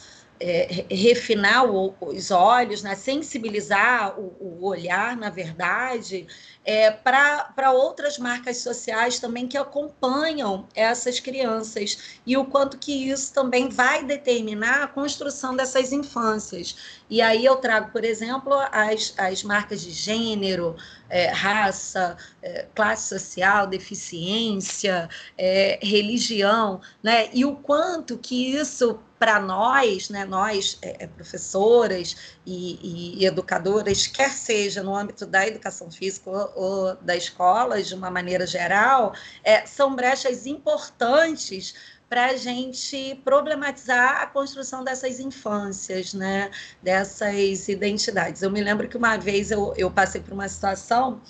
é, 0.41 0.85
refinar 0.91 1.65
o, 1.65 1.95
os 2.01 2.31
olhos, 2.31 2.83
né? 2.83 2.95
sensibilizar 2.95 4.19
o, 4.19 4.37
o 4.41 4.67
olhar, 4.67 5.17
na 5.17 5.31
verdade, 5.31 6.27
é, 6.65 6.91
para 6.91 7.71
outras 7.73 8.19
marcas 8.19 8.59
sociais 8.59 9.19
também 9.19 9.47
que 9.47 9.57
acompanham 9.57 10.67
essas 10.75 11.21
crianças 11.21 12.19
e 12.27 12.37
o 12.37 12.45
quanto 12.45 12.77
que 12.79 13.09
isso 13.11 13.33
também 13.33 13.69
vai 13.69 14.05
determinar 14.05 14.83
a 14.83 14.89
construção 14.89 15.55
dessas 15.55 15.93
infâncias. 15.93 16.77
E 17.09 17.23
aí 17.23 17.45
eu 17.45 17.57
trago, 17.57 17.93
por 17.93 18.05
exemplo, 18.05 18.53
as, 18.73 19.15
as 19.17 19.43
marcas 19.45 19.81
de 19.81 19.91
gênero, 19.91 20.77
é, 21.09 21.27
raça, 21.29 22.17
é, 22.43 22.67
classe 22.75 23.09
social, 23.09 23.67
deficiência, 23.67 25.09
é, 25.37 25.79
religião, 25.83 26.81
né? 27.03 27.29
E 27.33 27.45
o 27.45 27.57
quanto 27.57 28.19
que 28.19 28.55
isso 28.55 29.01
para 29.19 29.41
nós, 29.41 30.11
né, 30.11 30.25
nós 30.25 30.79
é, 30.83 31.05
é, 31.05 31.07
professoras 31.07 32.17
e, 32.45 33.19
e, 33.19 33.25
educadoras, 33.25 34.07
quer 34.07 34.31
seja 34.31 34.83
no 34.83 34.95
âmbito 34.95 35.25
da 35.25 35.47
educação 35.47 35.91
física 35.91 36.31
ou, 36.31 36.53
ou 36.55 36.97
da 36.97 37.17
escola, 37.17 37.83
de 37.83 37.95
uma 37.95 38.11
maneira 38.11 38.47
geral, 38.47 39.15
é, 39.43 39.65
são 39.67 39.95
brechas 39.97 40.47
importantes 40.47 41.75
para 42.09 42.27
a 42.27 42.37
gente 42.37 43.21
problematizar 43.25 44.23
a 44.23 44.27
construção 44.27 44.85
dessas 44.85 45.19
infâncias, 45.19 46.15
né? 46.15 46.51
dessas 46.83 47.69
identidades. 47.69 48.43
Eu 48.43 48.51
me 48.51 48.63
lembro 48.63 48.89
que 48.89 48.97
uma 48.97 49.17
vez 49.17 49.51
eu, 49.51 49.75
eu 49.77 49.91
passei 49.91 50.21
por 50.21 50.33
uma 50.33 50.49
situação 50.49 51.21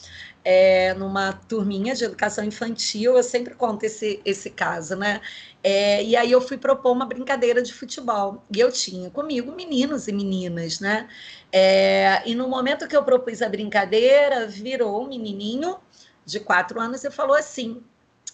é, 0.44 0.94
numa 0.94 1.32
turminha 1.32 1.92
de 1.92 2.04
educação 2.04 2.44
infantil, 2.44 3.16
eu 3.16 3.22
sempre 3.22 3.54
conto 3.54 3.82
esse, 3.82 4.20
esse 4.24 4.48
caso, 4.48 4.94
né? 4.94 5.20
É, 5.60 6.04
e 6.04 6.14
aí 6.14 6.30
eu 6.30 6.40
fui 6.40 6.56
propor 6.56 6.92
uma 6.92 7.04
brincadeira 7.04 7.60
de 7.60 7.74
futebol. 7.74 8.44
E 8.54 8.60
eu 8.60 8.70
tinha 8.70 9.10
comigo 9.10 9.50
meninos 9.50 10.06
e 10.06 10.12
meninas, 10.12 10.78
né? 10.78 11.08
É, 11.50 12.22
e 12.24 12.34
no 12.36 12.48
momento 12.48 12.86
que 12.86 12.96
eu 12.96 13.02
propus 13.02 13.42
a 13.42 13.48
brincadeira, 13.48 14.46
virou 14.46 15.02
um 15.02 15.08
menininho 15.08 15.78
de 16.24 16.38
quatro 16.38 16.80
anos 16.80 17.02
e 17.02 17.10
falou 17.10 17.34
assim: 17.34 17.82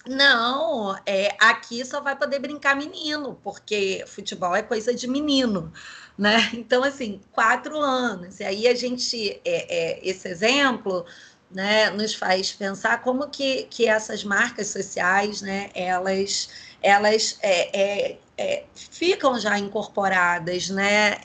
não, 0.06 0.98
é, 1.06 1.34
aqui 1.38 1.84
só 1.84 2.00
vai 2.00 2.16
poder 2.16 2.40
brincar 2.40 2.74
menino, 2.76 3.38
porque 3.42 4.04
futebol 4.06 4.54
é 4.54 4.62
coisa 4.62 4.92
de 4.92 5.06
menino, 5.06 5.72
né? 6.18 6.50
Então, 6.54 6.82
assim, 6.82 7.20
quatro 7.32 7.78
anos. 7.78 8.40
E 8.40 8.44
aí 8.44 8.68
a 8.68 8.74
gente, 8.74 9.40
é, 9.44 10.00
é, 10.00 10.00
esse 10.02 10.28
exemplo, 10.28 11.06
né, 11.50 11.90
nos 11.90 12.14
faz 12.14 12.52
pensar 12.52 13.02
como 13.02 13.28
que, 13.28 13.64
que 13.70 13.86
essas 13.86 14.24
marcas 14.24 14.68
sociais, 14.68 15.42
né, 15.42 15.70
elas, 15.74 16.48
elas 16.82 17.38
é, 17.42 17.80
é, 17.80 18.18
é, 18.38 18.64
ficam 18.74 19.38
já 19.38 19.58
incorporadas 19.58 20.70
né, 20.70 21.18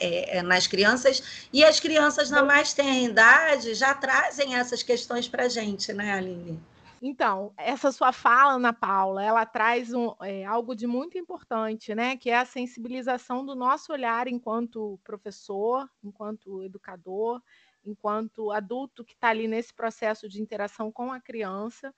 nas 0.44 0.66
crianças, 0.66 1.48
e 1.52 1.64
as 1.64 1.80
crianças 1.80 2.30
na 2.30 2.42
mais 2.42 2.72
tenra 2.72 2.98
idade 2.98 3.74
já 3.74 3.94
trazem 3.94 4.54
essas 4.54 4.82
questões 4.82 5.26
para 5.26 5.48
gente, 5.48 5.92
né, 5.92 6.12
Aline? 6.12 6.60
Então, 7.00 7.52
essa 7.56 7.92
sua 7.92 8.12
fala, 8.12 8.54
Ana 8.54 8.72
Paula, 8.72 9.22
ela 9.22 9.46
traz 9.46 9.94
um, 9.94 10.14
é, 10.20 10.44
algo 10.44 10.74
de 10.74 10.86
muito 10.86 11.16
importante, 11.16 11.94
né? 11.94 12.16
Que 12.16 12.30
é 12.30 12.38
a 12.38 12.44
sensibilização 12.44 13.44
do 13.46 13.54
nosso 13.54 13.92
olhar 13.92 14.26
enquanto 14.26 14.98
professor, 15.04 15.88
enquanto 16.02 16.62
educador, 16.64 17.40
enquanto 17.84 18.50
adulto 18.50 19.04
que 19.04 19.14
está 19.14 19.28
ali 19.28 19.46
nesse 19.46 19.72
processo 19.72 20.28
de 20.28 20.42
interação 20.42 20.90
com 20.90 21.12
a 21.12 21.20
criança, 21.20 21.94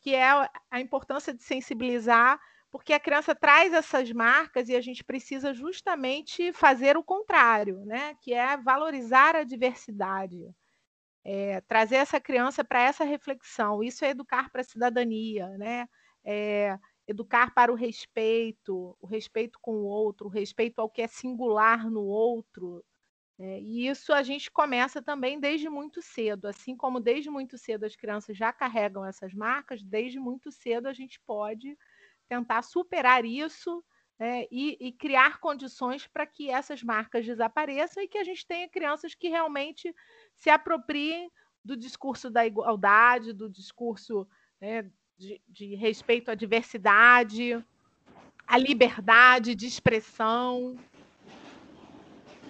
que 0.00 0.14
é 0.14 0.30
a 0.70 0.80
importância 0.80 1.34
de 1.34 1.42
sensibilizar, 1.42 2.40
porque 2.70 2.92
a 2.92 3.00
criança 3.00 3.34
traz 3.34 3.72
essas 3.72 4.12
marcas 4.12 4.68
e 4.68 4.76
a 4.76 4.80
gente 4.80 5.02
precisa 5.02 5.52
justamente 5.52 6.52
fazer 6.52 6.96
o 6.96 7.02
contrário, 7.02 7.84
né? 7.84 8.14
Que 8.20 8.32
é 8.32 8.56
valorizar 8.56 9.34
a 9.34 9.42
diversidade 9.44 10.54
é, 11.24 11.60
trazer 11.62 11.96
essa 11.96 12.20
criança 12.20 12.64
para 12.64 12.82
essa 12.82 13.04
reflexão. 13.04 13.82
Isso 13.82 14.04
é 14.04 14.10
educar 14.10 14.50
para 14.50 14.60
a 14.62 14.64
cidadania, 14.64 15.48
né? 15.58 15.88
É, 16.24 16.78
educar 17.06 17.52
para 17.54 17.72
o 17.72 17.76
respeito, 17.76 18.96
o 19.00 19.06
respeito 19.06 19.58
com 19.60 19.72
o 19.76 19.84
outro, 19.84 20.26
o 20.26 20.30
respeito 20.30 20.80
ao 20.80 20.90
que 20.90 21.02
é 21.02 21.06
singular 21.08 21.90
no 21.90 22.02
outro, 22.04 22.84
É, 23.38 23.60
e 23.60 23.88
isso 23.88 24.12
a 24.12 24.22
gente 24.22 24.50
começa 24.50 25.02
também 25.02 25.40
desde 25.40 25.68
muito 25.68 26.00
cedo, 26.00 26.46
assim 26.46 26.76
como 26.76 27.00
desde 27.00 27.28
muito 27.30 27.58
cedo 27.58 27.84
as 27.84 27.96
crianças 27.96 28.36
já 28.36 28.52
carregam 28.52 29.04
essas 29.04 29.34
marcas, 29.34 29.82
desde 29.82 30.20
muito 30.20 30.52
cedo 30.52 30.86
a 30.86 30.92
gente 30.92 31.20
pode 31.26 31.76
tentar 32.28 32.62
superar 32.62 33.24
isso 33.24 33.84
né, 34.18 34.44
e, 34.50 34.76
e, 34.80 34.92
criar 34.92 35.40
condições 35.40 36.06
para 36.06 36.26
que 36.26 36.48
essas 36.50 36.82
marcas 36.82 37.26
desapareçam 37.26 38.02
e 38.02 38.08
que 38.08 38.18
a 38.18 38.24
gente 38.24 38.46
tenha 38.46 38.68
crianças 38.68 39.14
que 39.14 39.28
realmente 39.28 39.92
se 40.36 40.50
apropriem 40.50 41.30
do 41.64 41.76
discurso 41.76 42.28
da 42.28 42.46
igualdade, 42.46 43.32
do 43.32 43.48
discurso 43.48 44.26
né, 44.60 44.90
de, 45.16 45.40
de 45.48 45.74
respeito 45.74 46.30
à 46.30 46.34
diversidade, 46.34 47.64
à 48.46 48.58
liberdade 48.58 49.54
de 49.54 49.66
expressão, 49.66 50.76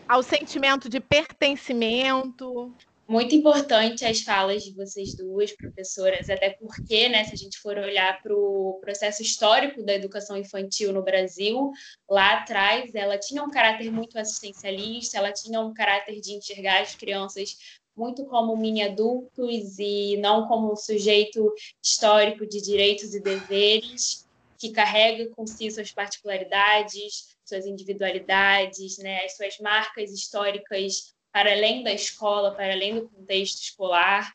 ao 0.08 0.22
sentimento 0.22 0.88
de 0.88 1.00
pertencimento. 1.00 2.74
Muito 3.06 3.34
importante 3.34 4.02
as 4.02 4.22
falas 4.22 4.64
de 4.64 4.72
vocês 4.72 5.14
duas, 5.14 5.52
professoras, 5.52 6.30
até 6.30 6.50
porque, 6.50 7.06
né, 7.10 7.22
se 7.24 7.34
a 7.34 7.36
gente 7.36 7.58
for 7.58 7.76
olhar 7.76 8.22
para 8.22 8.34
o 8.34 8.78
processo 8.80 9.20
histórico 9.22 9.82
da 9.82 9.92
educação 9.92 10.38
infantil 10.38 10.90
no 10.90 11.02
Brasil, 11.02 11.70
lá 12.08 12.38
atrás 12.38 12.94
ela 12.94 13.18
tinha 13.18 13.42
um 13.42 13.50
caráter 13.50 13.92
muito 13.92 14.18
assistencialista, 14.18 15.18
ela 15.18 15.32
tinha 15.32 15.60
um 15.60 15.74
caráter 15.74 16.18
de 16.18 16.32
enxergar 16.32 16.80
as 16.80 16.94
crianças 16.94 17.58
muito 17.94 18.24
como 18.24 18.56
mini 18.56 18.82
adultos 18.82 19.78
e 19.78 20.16
não 20.16 20.48
como 20.48 20.72
um 20.72 20.76
sujeito 20.76 21.52
histórico 21.82 22.46
de 22.46 22.60
direitos 22.62 23.14
e 23.14 23.20
deveres 23.20 24.26
que 24.58 24.70
carrega 24.70 25.28
com 25.30 25.46
si 25.46 25.70
suas 25.70 25.92
particularidades, 25.92 27.36
suas 27.44 27.66
individualidades, 27.66 28.96
né, 28.96 29.26
as 29.26 29.36
suas 29.36 29.58
marcas 29.58 30.10
históricas 30.10 31.13
para 31.34 31.50
além 31.50 31.82
da 31.82 31.92
escola, 31.92 32.54
para 32.54 32.72
além 32.72 32.94
do 32.94 33.08
contexto 33.08 33.60
escolar. 33.60 34.32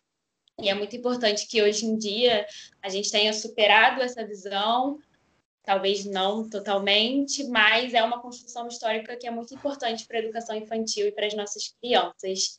E 0.61 0.67
é 0.67 0.73
muito 0.73 0.93
importante 0.97 1.47
que 1.47 1.61
hoje 1.63 1.85
em 1.85 1.97
dia 1.97 2.45
a 2.83 2.89
gente 2.89 3.09
tenha 3.09 3.31
superado 3.31 4.01
essa 4.01 4.27
visão, 4.27 4.99
talvez 5.63 6.03
não 6.03 6.49
totalmente, 6.49 7.45
mas 7.45 7.93
é 7.93 8.03
uma 8.03 8.21
construção 8.21 8.67
histórica 8.67 9.15
que 9.15 9.25
é 9.25 9.31
muito 9.31 9.53
importante 9.53 10.05
para 10.05 10.17
a 10.17 10.19
educação 10.19 10.57
infantil 10.57 11.07
e 11.07 11.11
para 11.13 11.25
as 11.25 11.33
nossas 11.33 11.73
crianças. 11.81 12.57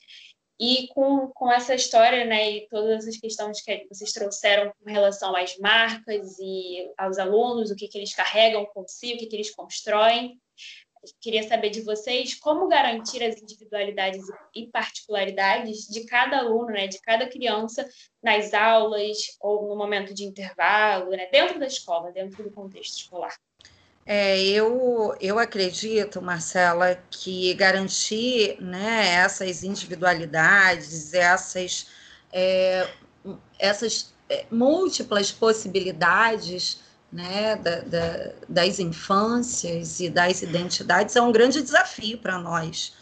E 0.59 0.89
com, 0.89 1.29
com 1.29 1.53
essa 1.53 1.75
história, 1.75 2.25
né, 2.25 2.51
e 2.51 2.69
todas 2.69 3.07
essas 3.07 3.21
questões 3.21 3.61
que 3.61 3.87
vocês 3.91 4.11
trouxeram 4.11 4.73
com 4.83 4.91
relação 4.91 5.37
às 5.37 5.59
marcas 5.59 6.39
e 6.39 6.91
aos 6.97 7.19
alunos, 7.19 7.71
o 7.71 7.77
que, 7.77 7.89
que 7.89 7.99
eles 7.99 8.15
carregam 8.15 8.65
consigo, 8.65 9.17
o 9.17 9.19
que, 9.19 9.27
que 9.27 9.37
eles 9.37 9.55
constroem, 9.55 10.41
queria 11.21 11.43
saber 11.47 11.71
de 11.71 11.81
vocês 11.83 12.35
como 12.35 12.69
garantir 12.69 13.23
as 13.23 13.41
individualidades 13.41 14.23
e 14.55 14.67
particularidades 14.67 15.87
de 15.89 16.05
cada 16.05 16.39
aluno, 16.39 16.67
né, 16.67 16.87
de 16.87 17.01
cada 17.01 17.27
criança 17.29 17.89
nas 18.23 18.53
aulas 18.53 19.37
ou 19.41 19.69
no 19.69 19.77
momento 19.77 20.13
de 20.13 20.25
intervalo, 20.25 21.11
né, 21.11 21.27
dentro 21.31 21.59
da 21.59 21.67
escola, 21.67 22.13
dentro 22.13 22.43
do 22.43 22.51
contexto 22.51 22.99
escolar. 22.99 23.35
É, 24.05 24.41
eu, 24.43 25.15
eu 25.21 25.39
acredito, 25.39 26.21
Marcela, 26.21 27.01
que 27.11 27.55
garantir 27.55 28.61
né, 28.61 29.15
essas 29.15 29.63
individualidades, 29.63 31.15
essas, 31.15 31.87
é, 32.33 32.89
essas 33.59 34.13
é, 34.29 34.47
múltiplas 34.51 35.31
possibilidades 35.31 36.81
né, 37.13 37.57
da, 37.57 37.81
da, 37.81 38.33
das 38.49 38.79
infâncias 38.79 40.01
e 40.01 40.09
das 40.09 40.43
identidades 40.43 41.17
é 41.17 41.21
um 41.21 41.33
grande 41.33 41.61
desafio 41.61 42.19
para 42.19 42.39
nós 42.39 42.95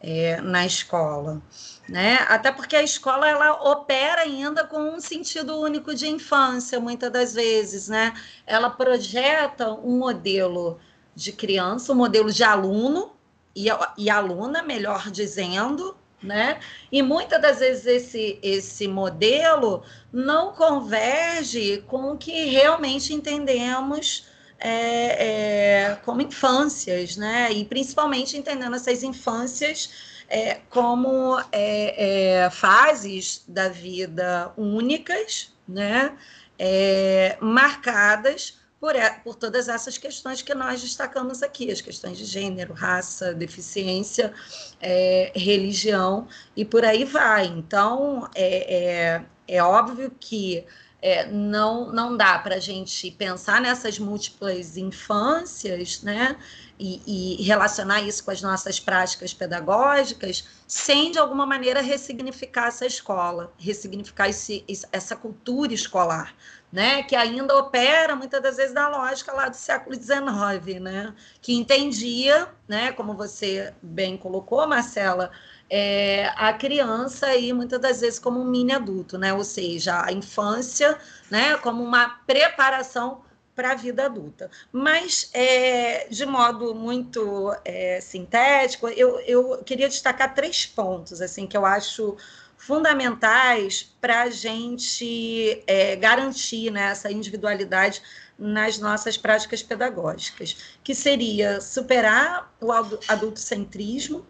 é, 0.00 0.40
na 0.40 0.64
escola. 0.64 1.42
Né? 1.88 2.18
Até 2.28 2.50
porque 2.50 2.74
a 2.74 2.82
escola 2.82 3.28
ela 3.28 3.70
opera 3.70 4.22
ainda 4.22 4.64
com 4.64 4.94
um 4.94 5.00
sentido 5.00 5.60
único 5.60 5.94
de 5.94 6.08
infância, 6.08 6.80
muitas 6.80 7.12
das 7.12 7.34
vezes. 7.34 7.88
Né? 7.88 8.14
Ela 8.46 8.70
projeta 8.70 9.72
um 9.72 9.98
modelo 9.98 10.80
de 11.14 11.32
criança, 11.32 11.92
um 11.92 11.96
modelo 11.96 12.32
de 12.32 12.42
aluno 12.42 13.12
e, 13.54 13.66
e 13.98 14.08
aluna, 14.08 14.62
melhor 14.62 15.10
dizendo, 15.10 15.96
né? 16.22 16.60
E 16.92 17.02
muitas 17.02 17.40
das 17.40 17.60
vezes 17.60 17.86
esse, 17.86 18.38
esse 18.42 18.86
modelo 18.86 19.82
não 20.12 20.52
converge 20.52 21.82
com 21.86 22.12
o 22.12 22.18
que 22.18 22.44
realmente 22.46 23.14
entendemos 23.14 24.26
é, 24.58 25.88
é, 25.88 25.96
como 26.04 26.20
infâncias, 26.20 27.16
né? 27.16 27.50
E 27.52 27.64
principalmente 27.64 28.36
entendendo 28.36 28.76
essas 28.76 29.02
infâncias 29.02 29.90
é, 30.28 30.60
como 30.68 31.40
é, 31.50 32.44
é, 32.44 32.50
fases 32.50 33.42
da 33.48 33.68
vida 33.68 34.52
únicas, 34.56 35.52
né? 35.66 36.16
É, 36.58 37.38
marcadas 37.40 38.59
por, 38.80 38.94
por 39.22 39.34
todas 39.36 39.68
essas 39.68 39.98
questões 39.98 40.40
que 40.40 40.54
nós 40.54 40.80
destacamos 40.80 41.42
aqui, 41.42 41.70
as 41.70 41.82
questões 41.82 42.16
de 42.16 42.24
gênero, 42.24 42.72
raça, 42.72 43.34
deficiência, 43.34 44.32
é, 44.80 45.30
religião 45.36 46.26
e 46.56 46.64
por 46.64 46.84
aí 46.84 47.04
vai. 47.04 47.46
Então, 47.46 48.28
é, 48.34 49.18
é, 49.18 49.24
é 49.46 49.62
óbvio 49.62 50.10
que 50.18 50.66
é, 51.02 51.26
não, 51.26 51.92
não 51.92 52.16
dá 52.16 52.38
para 52.38 52.56
a 52.56 52.58
gente 52.58 53.10
pensar 53.12 53.60
nessas 53.60 53.98
múltiplas 53.98 54.76
infâncias, 54.76 56.02
né? 56.02 56.36
E, 56.78 57.38
e, 57.38 57.42
relacionar 57.42 58.00
isso 58.00 58.24
com 58.24 58.30
as 58.30 58.40
nossas 58.40 58.80
práticas 58.80 59.34
pedagógicas, 59.34 60.48
sem 60.66 61.10
de 61.10 61.18
alguma 61.18 61.44
maneira 61.44 61.82
ressignificar 61.82 62.68
essa 62.68 62.86
escola, 62.86 63.52
ressignificar 63.58 64.30
esse, 64.30 64.64
essa 64.90 65.14
cultura 65.14 65.74
escolar, 65.74 66.34
né, 66.72 67.02
que 67.02 67.16
ainda 67.16 67.56
opera 67.56 68.14
muitas 68.14 68.42
das 68.42 68.56
vezes 68.56 68.72
na 68.72 68.88
lógica 68.88 69.32
lá 69.32 69.48
do 69.48 69.56
século 69.56 69.94
XIX, 69.94 70.80
né, 70.80 71.14
que 71.42 71.54
entendia, 71.54 72.48
né, 72.68 72.92
como 72.92 73.14
você 73.14 73.74
bem 73.82 74.16
colocou, 74.16 74.66
Marcela, 74.66 75.30
é, 75.68 76.32
a 76.36 76.52
criança 76.52 77.26
aí 77.26 77.52
muitas 77.52 77.80
das 77.80 78.00
vezes 78.00 78.18
como 78.18 78.40
um 78.40 78.44
mini 78.44 78.72
adulto, 78.72 79.18
né, 79.18 79.32
ou 79.32 79.44
seja, 79.44 80.04
a 80.04 80.12
infância, 80.12 80.98
né, 81.30 81.56
como 81.58 81.82
uma 81.82 82.20
preparação 82.26 83.22
para 83.54 83.72
a 83.72 83.74
vida 83.74 84.06
adulta. 84.06 84.50
Mas, 84.72 85.28
é, 85.34 86.06
de 86.08 86.24
modo 86.24 86.74
muito 86.74 87.54
é, 87.64 88.00
sintético, 88.00 88.88
eu, 88.88 89.20
eu 89.20 89.62
queria 89.64 89.88
destacar 89.88 90.34
três 90.34 90.64
pontos 90.64 91.20
assim 91.20 91.46
que 91.46 91.56
eu 91.56 91.66
acho 91.66 92.16
fundamentais 92.60 93.90
para 94.02 94.24
a 94.24 94.30
gente 94.30 95.64
é, 95.66 95.96
garantir 95.96 96.70
né, 96.70 96.90
essa 96.90 97.10
individualidade 97.10 98.02
nas 98.38 98.78
nossas 98.78 99.16
práticas 99.16 99.62
pedagógicas, 99.62 100.56
que 100.84 100.94
seria 100.94 101.58
superar 101.62 102.54
o 102.60 102.70
adultocentrismo, 102.70 104.26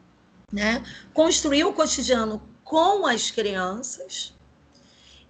né, 0.52 0.84
construir 1.12 1.64
o 1.64 1.72
cotidiano 1.72 2.40
com 2.62 3.04
as 3.04 3.32
crianças 3.32 4.32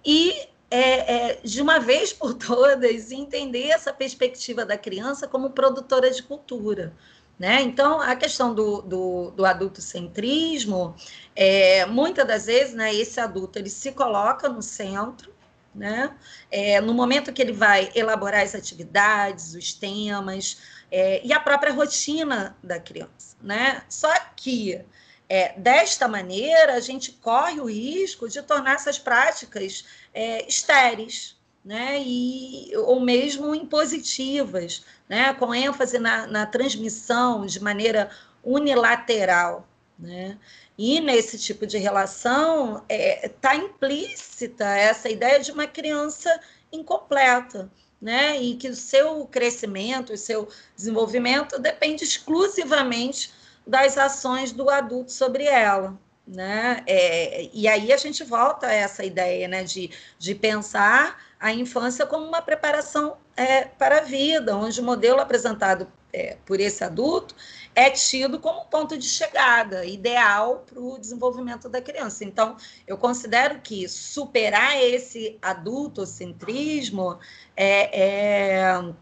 e, 0.05 0.33
é, 0.69 1.31
é, 1.31 1.39
de 1.43 1.59
uma 1.59 1.79
vez 1.79 2.13
por 2.13 2.35
todas, 2.35 3.11
entender 3.11 3.69
essa 3.69 3.91
perspectiva 3.91 4.63
da 4.63 4.77
criança 4.77 5.27
como 5.27 5.49
produtora 5.49 6.11
de 6.11 6.21
cultura. 6.21 6.93
Né? 7.41 7.59
Então, 7.63 7.99
a 7.99 8.15
questão 8.15 8.53
do, 8.53 8.83
do, 8.83 9.31
do 9.31 9.45
adultocentrismo, 9.47 10.95
é, 11.35 11.87
muitas 11.87 12.27
das 12.27 12.45
vezes, 12.45 12.75
né, 12.75 12.93
esse 12.93 13.19
adulto 13.19 13.57
ele 13.57 13.67
se 13.67 13.93
coloca 13.93 14.47
no 14.47 14.61
centro, 14.61 15.33
né? 15.73 16.15
É, 16.51 16.79
no 16.79 16.93
momento 16.93 17.33
que 17.33 17.41
ele 17.41 17.51
vai 17.51 17.91
elaborar 17.95 18.43
as 18.43 18.53
atividades, 18.53 19.55
os 19.55 19.73
temas 19.73 20.59
é, 20.91 21.19
e 21.25 21.33
a 21.33 21.39
própria 21.39 21.73
rotina 21.73 22.55
da 22.61 22.79
criança. 22.79 23.35
Né? 23.41 23.81
Só 23.89 24.13
que, 24.35 24.79
é, 25.27 25.57
desta 25.57 26.07
maneira, 26.07 26.75
a 26.75 26.79
gente 26.79 27.11
corre 27.11 27.59
o 27.59 27.65
risco 27.65 28.29
de 28.29 28.39
tornar 28.43 28.75
essas 28.75 28.99
práticas 28.99 29.83
é, 30.13 30.47
estéreis, 30.47 31.40
né? 31.63 32.01
e, 32.01 32.71
ou 32.75 32.99
mesmo 32.99 33.53
impositivas, 33.53 34.85
né, 35.07 35.33
com 35.33 35.53
ênfase 35.53 35.99
na, 35.99 36.27
na 36.27 36.45
transmissão 36.45 37.45
de 37.45 37.61
maneira 37.61 38.09
unilateral. 38.43 39.67
Né? 39.97 40.37
E 40.77 40.99
nesse 40.99 41.37
tipo 41.37 41.67
de 41.67 41.77
relação 41.77 42.83
está 42.89 42.93
é, 42.93 43.29
tá 43.29 43.55
implícita 43.55 44.65
essa 44.65 45.09
ideia 45.09 45.39
de 45.39 45.51
uma 45.51 45.67
criança 45.67 46.39
incompleta, 46.71 47.69
né? 48.01 48.41
E 48.41 48.55
que 48.55 48.69
o 48.69 48.75
seu 48.75 49.27
crescimento, 49.27 50.13
o 50.13 50.17
seu 50.17 50.47
desenvolvimento 50.75 51.59
depende 51.59 52.03
exclusivamente 52.03 53.31
das 53.67 53.97
ações 53.97 54.51
do 54.51 54.69
adulto 54.69 55.11
sobre 55.11 55.43
ela. 55.43 55.99
Né? 56.31 56.81
É, 56.87 57.49
e 57.53 57.67
aí 57.67 57.91
a 57.91 57.97
gente 57.97 58.23
volta 58.23 58.67
a 58.67 58.73
essa 58.73 59.03
ideia 59.03 59.49
né, 59.49 59.65
de, 59.65 59.91
de 60.17 60.33
pensar 60.33 61.21
a 61.37 61.51
infância 61.51 62.05
como 62.05 62.25
uma 62.25 62.41
preparação 62.41 63.17
é, 63.35 63.65
para 63.65 63.97
a 63.97 64.01
vida, 64.01 64.55
onde 64.55 64.79
o 64.79 64.83
modelo 64.83 65.19
apresentado 65.19 65.91
é, 66.13 66.37
por 66.45 66.61
esse 66.61 66.85
adulto 66.85 67.35
é 67.75 67.89
tido 67.89 68.39
como 68.39 68.65
ponto 68.65 68.97
de 68.97 69.05
chegada 69.05 69.85
ideal 69.85 70.63
para 70.65 70.79
o 70.79 70.97
desenvolvimento 70.97 71.67
da 71.67 71.81
criança. 71.81 72.23
Então, 72.23 72.55
eu 72.87 72.97
considero 72.97 73.59
que 73.59 73.89
superar 73.89 74.81
esse 74.81 75.37
adultocentrismo 75.41 77.19
é, 77.57 77.99
é, 78.01 78.93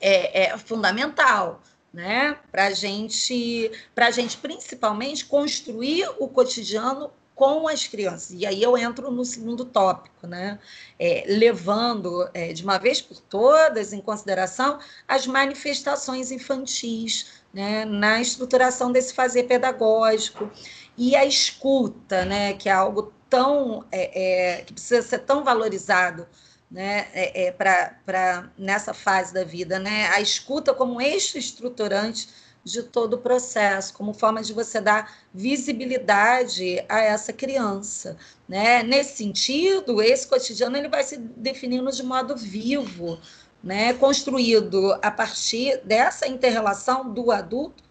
é, 0.00 0.42
é 0.44 0.58
fundamental. 0.58 1.62
Né? 1.92 2.36
Para 2.52 2.70
gente, 2.70 3.70
a 3.96 4.10
gente 4.10 4.36
principalmente 4.36 5.24
construir 5.24 6.08
o 6.18 6.28
cotidiano 6.28 7.10
com 7.38 7.68
as 7.68 7.86
crianças. 7.86 8.32
E 8.32 8.44
aí 8.44 8.60
eu 8.60 8.76
entro 8.76 9.12
no 9.12 9.24
segundo 9.24 9.64
tópico, 9.64 10.26
né? 10.26 10.58
É, 10.98 11.24
levando 11.28 12.28
é, 12.34 12.52
de 12.52 12.64
uma 12.64 12.78
vez 12.78 13.00
por 13.00 13.20
todas 13.20 13.92
em 13.92 14.00
consideração 14.00 14.80
as 15.06 15.24
manifestações 15.24 16.32
infantis 16.32 17.38
né? 17.54 17.84
na 17.84 18.20
estruturação 18.20 18.90
desse 18.90 19.14
fazer 19.14 19.44
pedagógico 19.44 20.50
e 20.96 21.14
a 21.14 21.24
escuta, 21.24 22.24
né? 22.24 22.54
que 22.54 22.68
é 22.68 22.72
algo 22.72 23.12
tão 23.30 23.84
é, 23.92 24.56
é 24.56 24.62
que 24.62 24.72
precisa 24.72 25.00
ser 25.00 25.20
tão 25.20 25.44
valorizado 25.44 26.26
né, 26.70 27.08
é, 27.12 27.46
é 27.46 27.52
para 27.52 28.50
nessa 28.58 28.92
fase 28.92 29.32
da 29.32 29.44
vida, 29.44 29.78
né, 29.78 30.08
a 30.08 30.20
escuta 30.20 30.74
como 30.74 31.00
eixo 31.00 31.38
estruturante 31.38 32.28
de 32.62 32.82
todo 32.82 33.14
o 33.14 33.18
processo, 33.18 33.94
como 33.94 34.12
forma 34.12 34.42
de 34.42 34.52
você 34.52 34.80
dar 34.80 35.16
visibilidade 35.32 36.84
a 36.88 37.00
essa 37.00 37.32
criança. 37.32 38.16
Né? 38.48 38.82
Nesse 38.82 39.16
sentido, 39.16 40.02
esse 40.02 40.26
cotidiano 40.26 40.76
ele 40.76 40.88
vai 40.88 41.02
se 41.02 41.16
definindo 41.16 41.90
de 41.90 42.02
modo 42.02 42.36
vivo, 42.36 43.18
né? 43.62 43.94
construído 43.94 44.92
a 45.02 45.10
partir 45.10 45.80
dessa 45.84 46.28
interrelação 46.28 47.12
do 47.12 47.30
adulto 47.30 47.87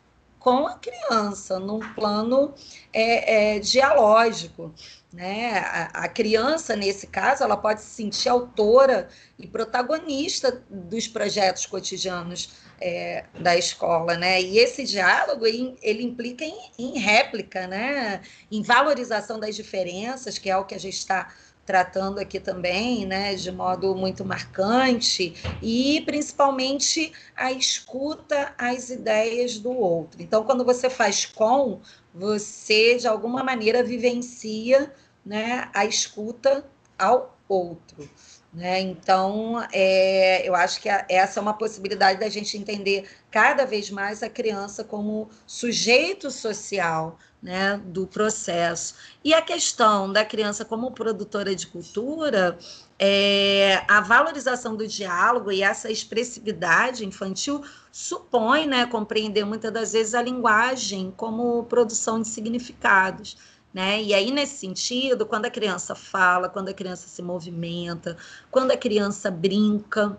com 0.47 0.65
a 0.65 0.75
criança, 0.75 1.59
num 1.59 1.79
plano 1.93 2.53
é, 2.93 3.55
é, 3.55 3.59
dialógico. 3.59 4.73
Né? 5.11 5.57
A, 5.57 6.05
a, 6.05 6.07
criança, 6.07 6.73
nesse 6.73 7.05
caso, 7.05 7.43
ela 7.43 7.57
pode 7.57 7.81
se 7.81 7.89
sentir 7.89 8.29
autora 8.29 9.09
e 9.37 9.45
protagonista 9.45 10.63
dos 10.69 11.05
projetos 11.05 11.65
cotidianos 11.65 12.49
é, 12.79 13.25
da 13.37 13.57
escola, 13.57 14.15
né? 14.15 14.41
E 14.41 14.57
esse 14.57 14.85
diálogo 14.85 15.45
ele, 15.45 16.03
implica 16.03 16.45
em, 16.45 16.55
em, 16.79 16.97
réplica, 16.97 17.67
né? 17.67 18.21
Em 18.49 18.61
valorização 18.61 19.37
das 19.39 19.53
diferenças, 19.53 20.37
que 20.37 20.49
é 20.49 20.55
o 20.55 20.63
que 20.63 20.75
a 20.75 20.79
gente 20.79 20.97
está 20.97 21.29
tratando 21.67 22.17
aqui 22.17 22.39
também, 22.39 23.05
né? 23.05 23.35
De 23.35 23.51
modo 23.51 23.93
muito 23.93 24.23
marcante 24.23 25.35
e 25.61 26.01
principalmente 26.05 27.11
a 27.35 27.51
escuta 27.51 28.55
às 28.57 28.89
ideias 28.89 29.59
do 29.59 29.71
outro. 29.71 30.21
Então, 30.21 30.45
quando 30.45 30.63
você 30.63 30.89
faz 30.89 31.25
com, 31.25 31.81
você 32.13 32.95
de 32.95 33.07
alguma 33.07 33.43
maneira 33.43 33.83
vivencia, 33.83 34.91
né? 35.25 35.69
A 35.73 35.85
escuta 35.85 36.65
ao 36.97 37.37
outro. 37.49 38.09
Né? 38.53 38.79
Então, 38.79 39.63
é, 39.71 40.47
eu 40.47 40.55
acho 40.55 40.81
que 40.81 40.89
a, 40.89 41.05
essa 41.09 41.39
é 41.39 41.41
uma 41.41 41.53
possibilidade 41.53 42.19
da 42.19 42.29
gente 42.29 42.57
entender 42.57 43.07
cada 43.29 43.65
vez 43.65 43.91
mais 43.91 44.23
a 44.23 44.29
criança 44.29 44.83
como 44.83 45.29
sujeito 45.45 46.31
social 46.31 47.19
né, 47.41 47.79
do 47.85 48.07
processo. 48.07 48.95
E 49.23 49.33
a 49.33 49.41
questão 49.41 50.11
da 50.11 50.25
criança 50.25 50.65
como 50.65 50.91
produtora 50.91 51.55
de 51.55 51.67
cultura, 51.67 52.57
é, 52.99 53.83
a 53.87 54.01
valorização 54.01 54.75
do 54.75 54.87
diálogo 54.87 55.51
e 55.51 55.61
essa 55.61 55.91
expressividade 55.91 57.05
infantil 57.05 57.63
supõe 57.91 58.65
né, 58.65 58.85
compreender 58.87 59.45
muitas 59.45 59.71
das 59.71 59.93
vezes 59.93 60.15
a 60.15 60.21
linguagem 60.21 61.13
como 61.15 61.63
produção 61.65 62.21
de 62.21 62.27
significados. 62.27 63.37
Né? 63.73 64.01
E 64.01 64.13
aí, 64.13 64.31
nesse 64.31 64.57
sentido, 64.57 65.25
quando 65.25 65.45
a 65.45 65.51
criança 65.51 65.93
fala, 65.93 66.49
quando 66.49 66.69
a 66.69 66.73
criança 66.73 67.07
se 67.07 67.21
movimenta, 67.21 68.17
quando 68.49 68.71
a 68.71 68.77
criança 68.77 69.29
brinca, 69.29 70.17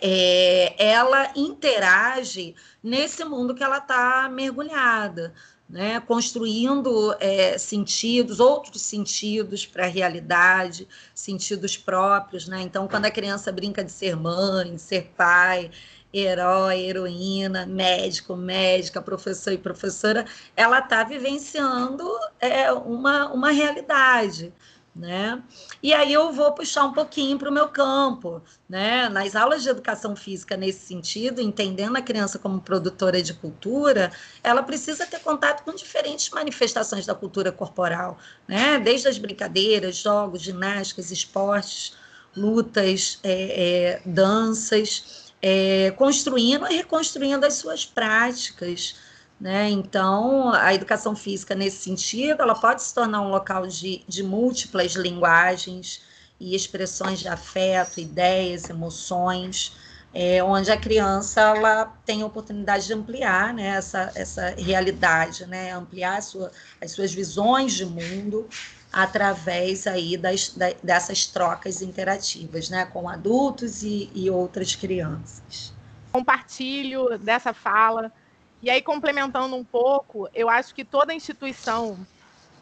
é, 0.00 0.74
ela 0.78 1.32
interage 1.36 2.54
nesse 2.82 3.24
mundo 3.24 3.54
que 3.54 3.62
ela 3.62 3.78
está 3.78 4.28
mergulhada, 4.28 5.34
né? 5.72 5.98
construindo 6.00 7.16
é, 7.18 7.56
sentidos, 7.56 8.38
outros 8.38 8.82
sentidos 8.82 9.64
para 9.64 9.86
a 9.86 9.88
realidade, 9.88 10.86
sentidos 11.14 11.78
próprios. 11.78 12.46
Né? 12.46 12.60
Então, 12.60 12.86
quando 12.86 13.06
a 13.06 13.10
criança 13.10 13.50
brinca 13.50 13.82
de 13.82 13.90
ser 13.90 14.14
mãe, 14.14 14.76
ser 14.76 15.10
pai, 15.16 15.70
herói, 16.12 16.78
heroína, 16.78 17.64
médico, 17.64 18.36
médica, 18.36 19.00
professor 19.00 19.50
e 19.54 19.58
professora, 19.58 20.26
ela 20.54 20.80
está 20.80 21.02
vivenciando 21.04 22.06
é, 22.38 22.70
uma, 22.70 23.32
uma 23.32 23.50
realidade. 23.50 24.52
Né? 24.94 25.42
E 25.82 25.94
aí 25.94 26.12
eu 26.12 26.30
vou 26.32 26.52
puxar 26.52 26.84
um 26.84 26.92
pouquinho 26.92 27.38
para 27.38 27.48
o 27.48 27.52
meu 27.52 27.68
campo, 27.68 28.42
né? 28.68 29.08
Nas 29.08 29.34
aulas 29.34 29.62
de 29.62 29.70
educação 29.70 30.14
física 30.14 30.54
nesse 30.54 30.86
sentido, 30.86 31.40
entendendo 31.40 31.96
a 31.96 32.02
criança 32.02 32.38
como 32.38 32.60
produtora 32.60 33.22
de 33.22 33.32
cultura, 33.32 34.12
ela 34.44 34.62
precisa 34.62 35.06
ter 35.06 35.20
contato 35.20 35.64
com 35.64 35.74
diferentes 35.74 36.28
manifestações 36.28 37.06
da 37.06 37.14
cultura 37.14 37.50
corporal, 37.50 38.18
né? 38.46 38.78
Desde 38.78 39.08
as 39.08 39.16
brincadeiras, 39.16 39.96
jogos, 39.96 40.42
ginásticas, 40.42 41.10
esportes, 41.10 41.96
lutas, 42.36 43.18
é, 43.22 43.96
é, 43.96 44.02
danças 44.04 45.32
é, 45.42 45.90
construindo 45.92 46.66
e 46.70 46.76
reconstruindo 46.76 47.44
as 47.44 47.54
suas 47.54 47.84
práticas. 47.84 48.94
Né? 49.42 49.70
Então, 49.70 50.52
a 50.52 50.72
educação 50.72 51.16
física, 51.16 51.52
nesse 51.52 51.78
sentido, 51.78 52.42
ela 52.42 52.54
pode 52.54 52.80
se 52.80 52.94
tornar 52.94 53.22
um 53.22 53.28
local 53.28 53.66
de, 53.66 54.04
de 54.06 54.22
múltiplas 54.22 54.92
linguagens 54.92 56.00
e 56.38 56.54
expressões 56.54 57.18
de 57.18 57.26
afeto, 57.26 57.98
ideias, 57.98 58.70
emoções, 58.70 59.76
é, 60.14 60.44
onde 60.44 60.70
a 60.70 60.76
criança 60.76 61.40
ela 61.40 61.86
tem 62.06 62.22
a 62.22 62.26
oportunidade 62.26 62.86
de 62.86 62.92
ampliar 62.92 63.52
né, 63.52 63.66
essa, 63.66 64.12
essa 64.14 64.54
realidade, 64.56 65.44
né, 65.46 65.72
ampliar 65.72 66.22
sua, 66.22 66.52
as 66.80 66.92
suas 66.92 67.12
visões 67.12 67.72
de 67.72 67.84
mundo 67.84 68.48
através 68.92 69.88
aí 69.88 70.16
das, 70.16 70.50
da, 70.50 70.72
dessas 70.84 71.26
trocas 71.26 71.82
interativas, 71.82 72.70
né, 72.70 72.84
com 72.84 73.08
adultos 73.08 73.82
e, 73.82 74.08
e 74.14 74.30
outras 74.30 74.76
crianças. 74.76 75.74
Compartilho 76.12 77.18
dessa 77.18 77.52
fala. 77.52 78.12
E 78.62 78.70
aí, 78.70 78.80
complementando 78.80 79.56
um 79.56 79.64
pouco, 79.64 80.28
eu 80.32 80.48
acho 80.48 80.72
que 80.72 80.84
toda 80.84 81.12
instituição 81.12 82.06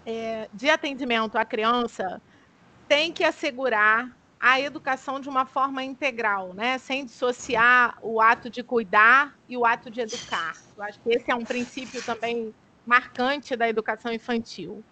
é, 0.07 0.49
de 0.53 0.71
atendimento 0.71 1.37
à 1.37 1.45
criança 1.45 2.23
tem 2.89 3.13
que 3.13 3.23
assegurar 3.23 4.09
a 4.41 4.59
educação 4.59 5.21
de 5.21 5.29
uma 5.29 5.45
forma 5.45 5.85
integral, 5.85 6.55
né? 6.55 6.79
sem 6.79 7.05
dissociar 7.05 7.99
o 8.03 8.21
ato 8.21 8.49
de 8.49 8.63
cuidar 8.65 9.35
e 9.47 9.57
o 9.59 9.67
ato 9.67 9.91
de 9.91 10.01
educar. 10.01 10.55
Eu 10.75 10.83
acho 10.83 10.99
que 11.03 11.11
esse 11.11 11.31
é 11.31 11.35
um 11.35 11.45
princípio 11.45 12.03
também 12.03 12.55
marcante 12.87 13.55
da 13.55 13.69
educação 13.69 14.11
infantil. 14.11 14.83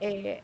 É, 0.00 0.42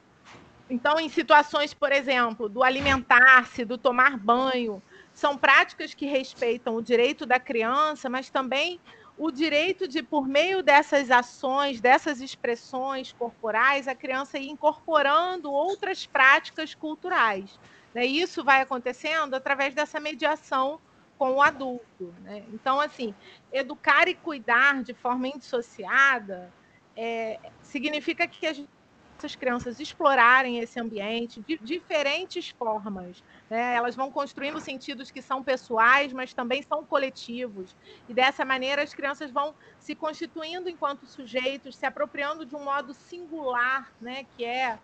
então, 0.70 1.00
em 1.00 1.08
situações, 1.08 1.72
por 1.72 1.90
exemplo, 1.92 2.48
do 2.48 2.62
alimentar-se, 2.62 3.64
do 3.64 3.78
tomar 3.78 4.18
banho, 4.18 4.82
são 5.14 5.37
práticas 5.37 5.94
que 5.94 6.06
respeitam 6.06 6.76
o 6.76 6.82
direito 6.82 7.24
da 7.24 7.40
criança, 7.40 8.08
mas 8.11 8.30
também 8.30 8.80
o 9.18 9.33
direito 9.33 9.88
de, 9.88 10.02
por 10.02 10.28
meio 10.28 10.62
dessas 10.62 11.11
ações, 11.11 11.81
dessas 11.81 12.20
expressões 12.20 13.12
corporais, 13.12 13.88
a 13.88 13.94
criança 13.94 14.38
ir 14.38 14.48
incorporando 14.48 15.50
outras 15.50 16.07
práticas 16.07 16.72
culturais. 16.74 17.59
Né? 17.92 18.07
Isso 18.07 18.44
vai 18.44 18.61
acontecendo 18.61 19.35
através 19.35 19.74
dessa 19.74 19.98
mediação 19.98 20.81
com 21.18 21.33
o 21.33 21.42
adulto. 21.42 22.14
Né? 22.22 22.44
Então, 22.52 22.78
assim, 22.81 23.12
educar 23.52 24.07
e 24.07 24.14
cuidar 24.14 24.85
de 24.85 24.94
forma 24.94 25.26
indissociada 25.26 26.52
é, 26.96 27.40
significa 27.61 28.26
que 28.28 28.46
a 28.46 28.52
gente 28.52 28.70
essas 29.18 29.35
crianças 29.35 29.81
explorarem 29.81 30.59
esse 30.61 30.78
ambiente 30.78 31.42
de 31.42 31.59
diferentes 31.59 32.50
formas. 32.50 33.22
Né? 33.50 33.74
Elas 33.74 33.96
vão 33.96 34.12
construindo 34.12 34.61
sentidos 34.61 35.11
que 35.11 35.20
são 35.20 35.42
pessoais, 35.42 36.12
mas 36.12 36.33
também 36.33 36.62
são 36.62 36.85
coletivos. 36.85 37.74
E 38.09 38.14
dessa 38.14 38.44
maneira 38.44 38.83
as 38.83 38.94
crianças 38.94 39.31
vão 39.33 39.54
se 39.78 39.94
constituindo 39.94 40.68
enquanto 40.68 41.04
sujeitos, 41.04 41.76
se 41.76 41.85
apropriando 41.85 42.46
de 42.46 42.54
um 42.54 42.62
modo 42.62 42.94
singular, 42.94 43.92
né? 44.00 44.24
que 44.37 44.44
é, 44.44 44.78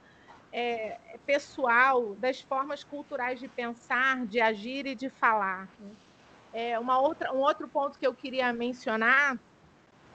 é, 0.53 0.99
é 1.15 1.19
pessoal, 1.25 2.15
das 2.17 2.41
formas 2.41 2.83
culturais 2.83 3.39
de 3.39 3.47
pensar, 3.47 4.27
de 4.27 4.41
agir 4.41 4.85
e 4.85 4.97
de 4.97 5.09
falar. 5.09 5.69
Né? 5.79 5.91
É, 6.53 6.79
uma 6.79 6.99
outra, 6.99 7.33
um 7.33 7.39
outro 7.39 7.69
ponto 7.69 7.99
que 7.99 8.07
eu 8.07 8.15
queria 8.15 8.53
mencionar 8.53 9.39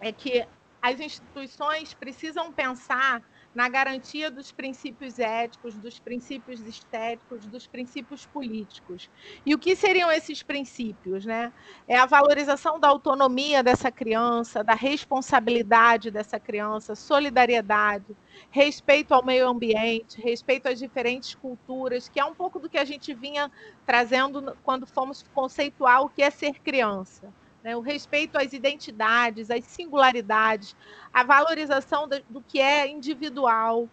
é 0.02 0.12
que 0.12 0.46
as 0.82 1.00
instituições 1.00 1.94
precisam 1.94 2.52
pensar 2.52 3.22
na 3.60 3.68
garantia 3.68 4.32
dos 4.32 4.54
princípios 4.54 5.20
éticos, 5.20 5.76
dos 5.76 6.00
princípios 6.00 6.62
estéticos, 6.62 7.46
dos 7.46 7.68
princípios 7.68 8.26
políticos. 8.26 9.10
E 9.46 9.54
o 9.54 9.60
que 9.60 9.76
seriam 9.76 10.10
esses 10.10 10.42
princípios? 10.42 11.26
Né? 11.26 11.52
É 11.86 11.98
a 11.98 12.06
valorização 12.06 12.80
da 12.80 12.88
autonomia 12.88 13.62
dessa 13.62 13.92
criança, 13.92 14.64
da 14.64 14.74
responsabilidade 14.74 16.10
dessa 16.10 16.40
criança, 16.40 16.96
solidariedade, 16.96 18.16
respeito 18.50 19.14
ao 19.14 19.26
meio 19.26 19.50
ambiente, 19.50 20.22
respeito 20.22 20.70
às 20.70 20.80
diferentes 20.80 21.36
culturas, 21.36 22.08
que 22.08 22.18
é 22.18 22.24
um 22.24 22.34
pouco 22.34 22.60
do 22.60 22.70
que 22.70 22.78
a 22.78 22.86
gente 22.86 23.14
vinha 23.14 23.52
trazendo 23.86 24.58
quando 24.64 24.88
fomos 24.88 25.22
conceituar 25.34 26.02
o 26.02 26.10
que 26.10 26.24
é 26.24 26.30
ser 26.30 26.62
criança 26.62 27.30
né? 27.64 27.76
o 27.76 27.82
respeito 27.82 28.38
às 28.38 28.54
identidades, 28.54 29.50
às 29.52 29.64
singularidades, 29.66 30.76
a 31.14 31.24
valorização 31.24 32.08
do, 32.08 32.42
que 32.42 32.60
é 32.60 32.88
individual, 32.88 33.88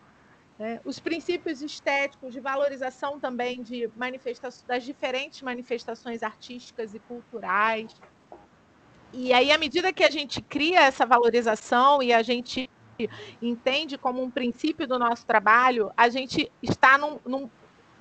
né? 0.58 0.80
os 0.84 0.98
princípios 0.98 1.62
estéticos 1.62 2.32
de 2.32 2.40
valorização 2.40 3.18
também 3.18 3.62
de 3.62 3.90
das 4.66 4.84
diferentes 4.84 5.42
manifestações 5.42 6.22
artísticas 6.22 6.94
e 6.94 6.98
culturais. 7.00 7.94
E 9.12 9.32
aí, 9.32 9.50
à 9.50 9.58
medida 9.58 9.92
que 9.92 10.04
a 10.04 10.10
gente 10.10 10.42
cria 10.42 10.80
essa 10.80 11.06
valorização 11.06 12.02
e 12.02 12.12
a 12.12 12.22
gente 12.22 12.68
entende 13.40 13.98
como 13.98 14.22
um 14.22 14.30
princípio 14.30 14.86
do 14.86 14.98
nosso 14.98 15.26
trabalho, 15.26 15.92
a 15.96 16.08
gente 16.08 16.50
está 16.62 16.96
num, 16.96 17.18
num 17.24 17.50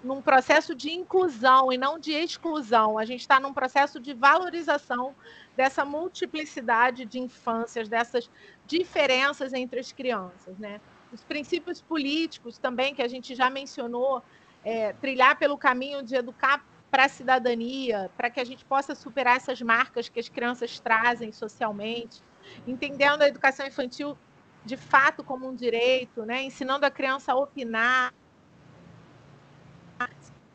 num 0.05 0.21
processo 0.21 0.75
de 0.75 0.91
inclusão 0.91 1.73
e 1.73 1.77
não 1.79 1.97
de 1.97 2.11
exclusão. 2.11 2.99
A 2.99 3.05
gente 3.05 3.21
está 3.21 3.39
num 3.39 3.51
processo 3.51 3.99
de 3.99 4.13
valorização 4.13 5.15
dessa 5.57 5.83
multiplicidade 5.83 7.05
de 7.05 7.19
infâncias, 7.19 7.89
dessas 7.89 8.29
diferenças 8.67 9.51
entre 9.51 9.79
as 9.79 9.91
crianças. 9.91 10.59
Né? 10.59 10.79
Os 11.11 11.23
princípios 11.23 11.81
políticos 11.81 12.59
também, 12.59 12.93
que 12.93 13.01
a 13.01 13.07
gente 13.07 13.33
já 13.33 13.49
mencionou, 13.49 14.21
é, 14.63 14.93
trilhar 14.93 15.39
pelo 15.39 15.57
caminho 15.57 16.03
de 16.03 16.15
educar 16.15 16.63
para 16.91 17.05
a 17.05 17.09
cidadania, 17.09 18.11
para 18.15 18.29
que 18.29 18.39
a 18.39 18.45
gente 18.45 18.63
possa 18.63 18.93
superar 18.93 19.37
essas 19.37 19.59
marcas 19.59 20.07
que 20.07 20.19
as 20.19 20.29
crianças 20.29 20.79
trazem 20.79 21.31
socialmente, 21.31 22.21
entendendo 22.67 23.23
a 23.23 23.27
educação 23.27 23.65
infantil 23.65 24.15
de 24.63 24.77
fato 24.77 25.23
como 25.23 25.49
um 25.49 25.55
direito, 25.55 26.23
né? 26.25 26.43
ensinando 26.43 26.85
a 26.85 26.91
criança 26.91 27.33
a 27.33 27.35
opinar, 27.35 28.13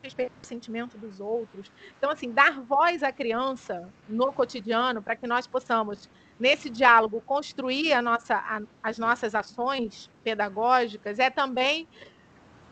respeito 0.01 0.31
ao 0.37 0.45
sentimento 0.45 0.97
dos 0.97 1.19
outros. 1.19 1.71
Então, 1.97 2.09
assim, 2.09 2.31
dar 2.31 2.59
voz 2.61 3.03
à 3.03 3.11
criança 3.11 3.89
no 4.07 4.31
cotidiano 4.33 5.01
para 5.01 5.15
que 5.15 5.27
nós 5.27 5.47
possamos, 5.47 6.09
nesse 6.39 6.69
diálogo, 6.69 7.21
construir 7.21 7.93
a 7.93 8.01
nossa, 8.01 8.35
a, 8.35 8.61
as 8.81 8.97
nossas 8.97 9.35
ações 9.35 10.09
pedagógicas 10.23 11.19
é 11.19 11.29
também, 11.29 11.87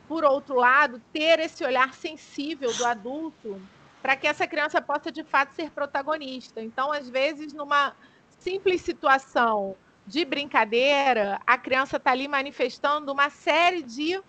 por 0.07 0.23
outro 0.23 0.55
lado, 0.55 1.01
ter 1.13 1.39
esse 1.39 1.63
olhar 1.63 1.93
sensível 1.93 2.73
do 2.73 2.85
adulto 2.85 3.61
para 4.01 4.15
que 4.15 4.27
essa 4.27 4.47
criança 4.47 4.81
possa, 4.81 5.11
de 5.11 5.23
fato, 5.23 5.53
ser 5.53 5.69
protagonista. 5.71 6.61
Então, 6.61 6.91
às 6.91 7.09
vezes, 7.09 7.53
numa 7.53 7.93
simples 8.39 8.81
situação 8.81 9.75
de 10.07 10.25
brincadeira, 10.25 11.39
a 11.45 11.57
criança 11.57 11.97
está 11.97 12.11
ali 12.11 12.27
manifestando 12.27 13.11
uma 13.11 13.29
série 13.29 13.83
de 13.83 14.19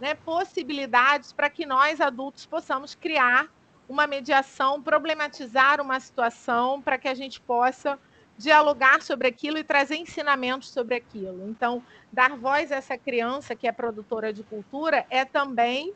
né, 0.00 0.14
possibilidades 0.14 1.32
para 1.32 1.50
que 1.50 1.66
nós, 1.66 2.00
adultos, 2.00 2.46
possamos 2.46 2.94
criar 2.94 3.48
uma 3.88 4.06
mediação, 4.06 4.82
problematizar 4.82 5.80
uma 5.80 5.98
situação 5.98 6.80
para 6.80 6.98
que 6.98 7.08
a 7.08 7.14
gente 7.14 7.40
possa 7.40 7.98
dialogar 8.36 9.02
sobre 9.02 9.26
aquilo 9.26 9.58
e 9.58 9.64
trazer 9.64 9.96
ensinamentos 9.96 10.70
sobre 10.70 10.94
aquilo. 10.94 11.48
Então, 11.48 11.82
dar 12.12 12.36
voz 12.36 12.70
a 12.70 12.76
essa 12.76 12.96
criança 12.96 13.56
que 13.56 13.66
é 13.66 13.72
produtora 13.72 14.32
de 14.32 14.44
cultura 14.44 15.04
é 15.10 15.24
também 15.24 15.92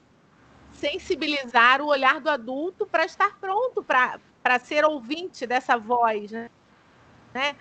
sensibilizar 0.73 1.81
o 1.81 1.87
olhar 1.87 2.21
do 2.21 2.29
adulto 2.29 2.87
para 2.87 3.05
estar 3.05 3.39
pronto 3.39 3.85
para 3.85 4.59
ser 4.59 4.85
ouvinte 4.85 5.47
dessa 5.47 5.77
voz, 5.77 6.33
né? 6.33 6.51
né? 7.33 7.55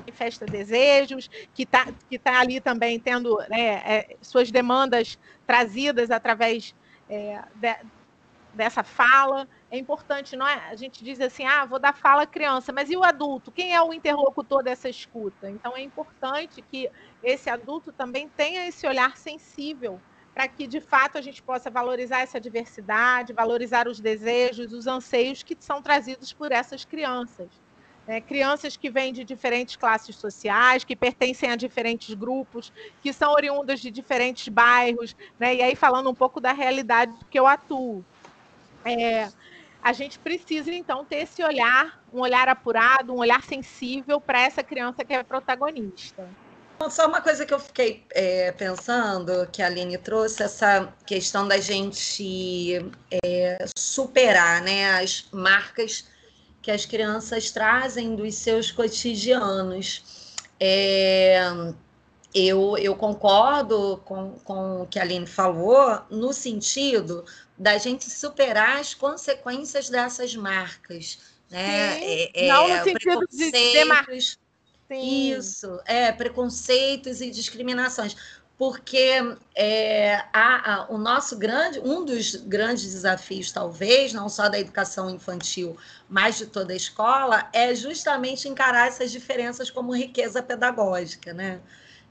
Manifesta 0.00 0.46
desejos, 0.46 1.28
que 1.54 1.62
está 1.62 1.86
que 2.08 2.18
tá 2.18 2.40
ali 2.40 2.60
também 2.60 2.98
tendo 2.98 3.38
né, 3.48 3.82
é, 3.84 4.16
suas 4.20 4.50
demandas 4.50 5.18
trazidas 5.46 6.10
através 6.10 6.74
é, 7.08 7.42
de, 7.54 7.76
dessa 8.54 8.82
fala. 8.82 9.48
É 9.70 9.78
importante, 9.78 10.34
não 10.36 10.46
é? 10.46 10.54
A 10.68 10.74
gente 10.74 11.04
diz 11.04 11.20
assim, 11.20 11.44
ah, 11.44 11.64
vou 11.64 11.78
dar 11.78 11.94
fala 11.94 12.22
à 12.22 12.26
criança, 12.26 12.72
mas 12.72 12.90
e 12.90 12.96
o 12.96 13.04
adulto? 13.04 13.52
Quem 13.52 13.74
é 13.74 13.80
o 13.80 13.92
interlocutor 13.92 14.62
dessa 14.62 14.88
escuta? 14.88 15.48
Então 15.48 15.76
é 15.76 15.82
importante 15.82 16.62
que 16.62 16.90
esse 17.22 17.48
adulto 17.48 17.92
também 17.92 18.28
tenha 18.28 18.66
esse 18.66 18.86
olhar 18.86 19.16
sensível 19.16 20.00
para 20.34 20.48
que 20.48 20.66
de 20.66 20.80
fato 20.80 21.18
a 21.18 21.20
gente 21.20 21.42
possa 21.42 21.70
valorizar 21.70 22.20
essa 22.20 22.40
diversidade, 22.40 23.32
valorizar 23.32 23.86
os 23.88 24.00
desejos, 24.00 24.72
os 24.72 24.86
anseios 24.86 25.42
que 25.42 25.56
são 25.58 25.82
trazidos 25.82 26.32
por 26.32 26.52
essas 26.52 26.84
crianças 26.84 27.48
né, 28.10 28.20
crianças 28.20 28.76
que 28.76 28.90
vêm 28.90 29.12
de 29.12 29.22
diferentes 29.22 29.76
classes 29.76 30.16
sociais, 30.16 30.82
que 30.82 30.96
pertencem 30.96 31.48
a 31.48 31.54
diferentes 31.54 32.12
grupos, 32.12 32.72
que 33.00 33.12
são 33.12 33.32
oriundas 33.32 33.78
de 33.78 33.88
diferentes 33.88 34.48
bairros, 34.48 35.14
né, 35.38 35.54
e 35.54 35.62
aí 35.62 35.76
falando 35.76 36.10
um 36.10 36.14
pouco 36.14 36.40
da 36.40 36.52
realidade 36.52 37.14
que 37.30 37.38
eu 37.38 37.46
atuo. 37.46 38.04
É, 38.84 39.28
a 39.80 39.92
gente 39.92 40.18
precisa, 40.18 40.72
então, 40.72 41.04
ter 41.04 41.18
esse 41.18 41.40
olhar, 41.44 42.02
um 42.12 42.18
olhar 42.18 42.48
apurado, 42.48 43.14
um 43.14 43.18
olhar 43.18 43.44
sensível 43.44 44.20
para 44.20 44.40
essa 44.40 44.60
criança 44.64 45.04
que 45.04 45.14
é 45.14 45.22
protagonista. 45.22 46.26
Só 46.88 47.06
uma 47.06 47.20
coisa 47.20 47.46
que 47.46 47.54
eu 47.54 47.60
fiquei 47.60 48.04
é, 48.12 48.50
pensando, 48.50 49.46
que 49.52 49.62
a 49.62 49.66
Aline 49.66 49.98
trouxe, 49.98 50.42
essa 50.42 50.92
questão 51.06 51.46
da 51.46 51.58
gente 51.58 52.90
é, 53.24 53.66
superar 53.78 54.62
né, 54.62 54.98
as 54.98 55.28
marcas 55.30 56.08
que 56.62 56.70
as 56.70 56.84
crianças 56.84 57.50
trazem 57.50 58.14
dos 58.14 58.34
seus 58.34 58.70
cotidianos. 58.70 60.34
É, 60.58 61.40
eu, 62.34 62.76
eu 62.78 62.94
concordo 62.94 64.00
com, 64.04 64.32
com 64.44 64.82
o 64.82 64.86
que 64.86 64.98
a 64.98 65.02
Aline 65.02 65.26
falou, 65.26 66.02
no 66.10 66.32
sentido 66.32 67.24
da 67.58 67.76
gente 67.78 68.08
superar 68.08 68.78
as 68.78 68.94
consequências 68.94 69.88
dessas 69.88 70.34
marcas. 70.36 71.18
Né? 71.50 72.28
É, 72.34 72.48
Não 72.48 72.68
no 72.68 72.84
sentido 72.84 73.26
de 73.30 73.50
demarcar. 73.50 74.16
Isso, 74.92 75.80
é, 75.84 76.10
preconceitos 76.10 77.20
e 77.20 77.30
discriminações 77.30 78.16
porque 78.60 79.38
é, 79.56 80.16
a, 80.34 80.74
a, 80.74 80.86
o 80.90 80.98
nosso 80.98 81.38
grande, 81.38 81.80
um 81.80 82.04
dos 82.04 82.34
grandes 82.34 82.92
desafios, 82.92 83.50
talvez, 83.50 84.12
não 84.12 84.28
só 84.28 84.50
da 84.50 84.60
educação 84.60 85.08
infantil, 85.08 85.78
mas 86.06 86.36
de 86.36 86.44
toda 86.44 86.74
a 86.74 86.76
escola, 86.76 87.48
é 87.54 87.74
justamente 87.74 88.50
encarar 88.50 88.88
essas 88.88 89.10
diferenças 89.10 89.70
como 89.70 89.96
riqueza 89.96 90.42
pedagógica, 90.42 91.32
né? 91.32 91.58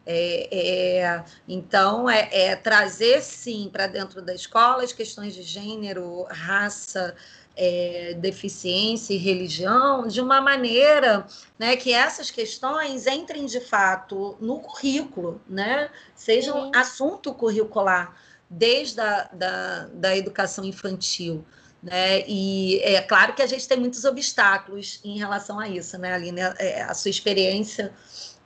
É, 0.07 1.01
é, 1.01 1.23
então, 1.47 2.09
é, 2.09 2.27
é 2.31 2.55
trazer, 2.55 3.21
sim, 3.21 3.69
para 3.71 3.85
dentro 3.85 4.19
da 4.19 4.33
escola 4.33 4.81
as 4.81 4.91
questões 4.91 5.35
de 5.35 5.43
gênero, 5.43 6.23
raça, 6.31 7.15
é, 7.61 8.13
deficiência 8.13 9.13
e 9.13 9.17
religião 9.17 10.07
de 10.07 10.21
uma 10.21 10.39
maneira 10.39 11.27
né, 11.59 11.75
que 11.75 11.91
essas 11.91 12.31
questões 12.31 13.05
entrem 13.05 13.45
de 13.45 13.59
fato 13.59 14.37
no 14.39 14.61
currículo, 14.61 15.41
né, 15.47 15.89
sejam 16.15 16.65
Sim. 16.65 16.71
assunto 16.73 17.33
curricular 17.33 18.15
desde 18.49 19.01
a 19.01 19.29
da, 19.33 19.89
da 19.93 20.15
educação 20.15 20.63
infantil. 20.63 21.45
Né? 21.83 22.23
E 22.27 22.79
é 22.81 23.01
claro 23.01 23.33
que 23.33 23.41
a 23.41 23.47
gente 23.47 23.67
tem 23.67 23.77
muitos 23.77 24.05
obstáculos 24.05 25.01
em 25.03 25.17
relação 25.17 25.59
a 25.59 25.67
isso, 25.67 25.97
né, 25.97 26.13
Aline? 26.13 26.41
É, 26.57 26.81
a 26.81 26.93
sua 26.93 27.11
experiência 27.11 27.93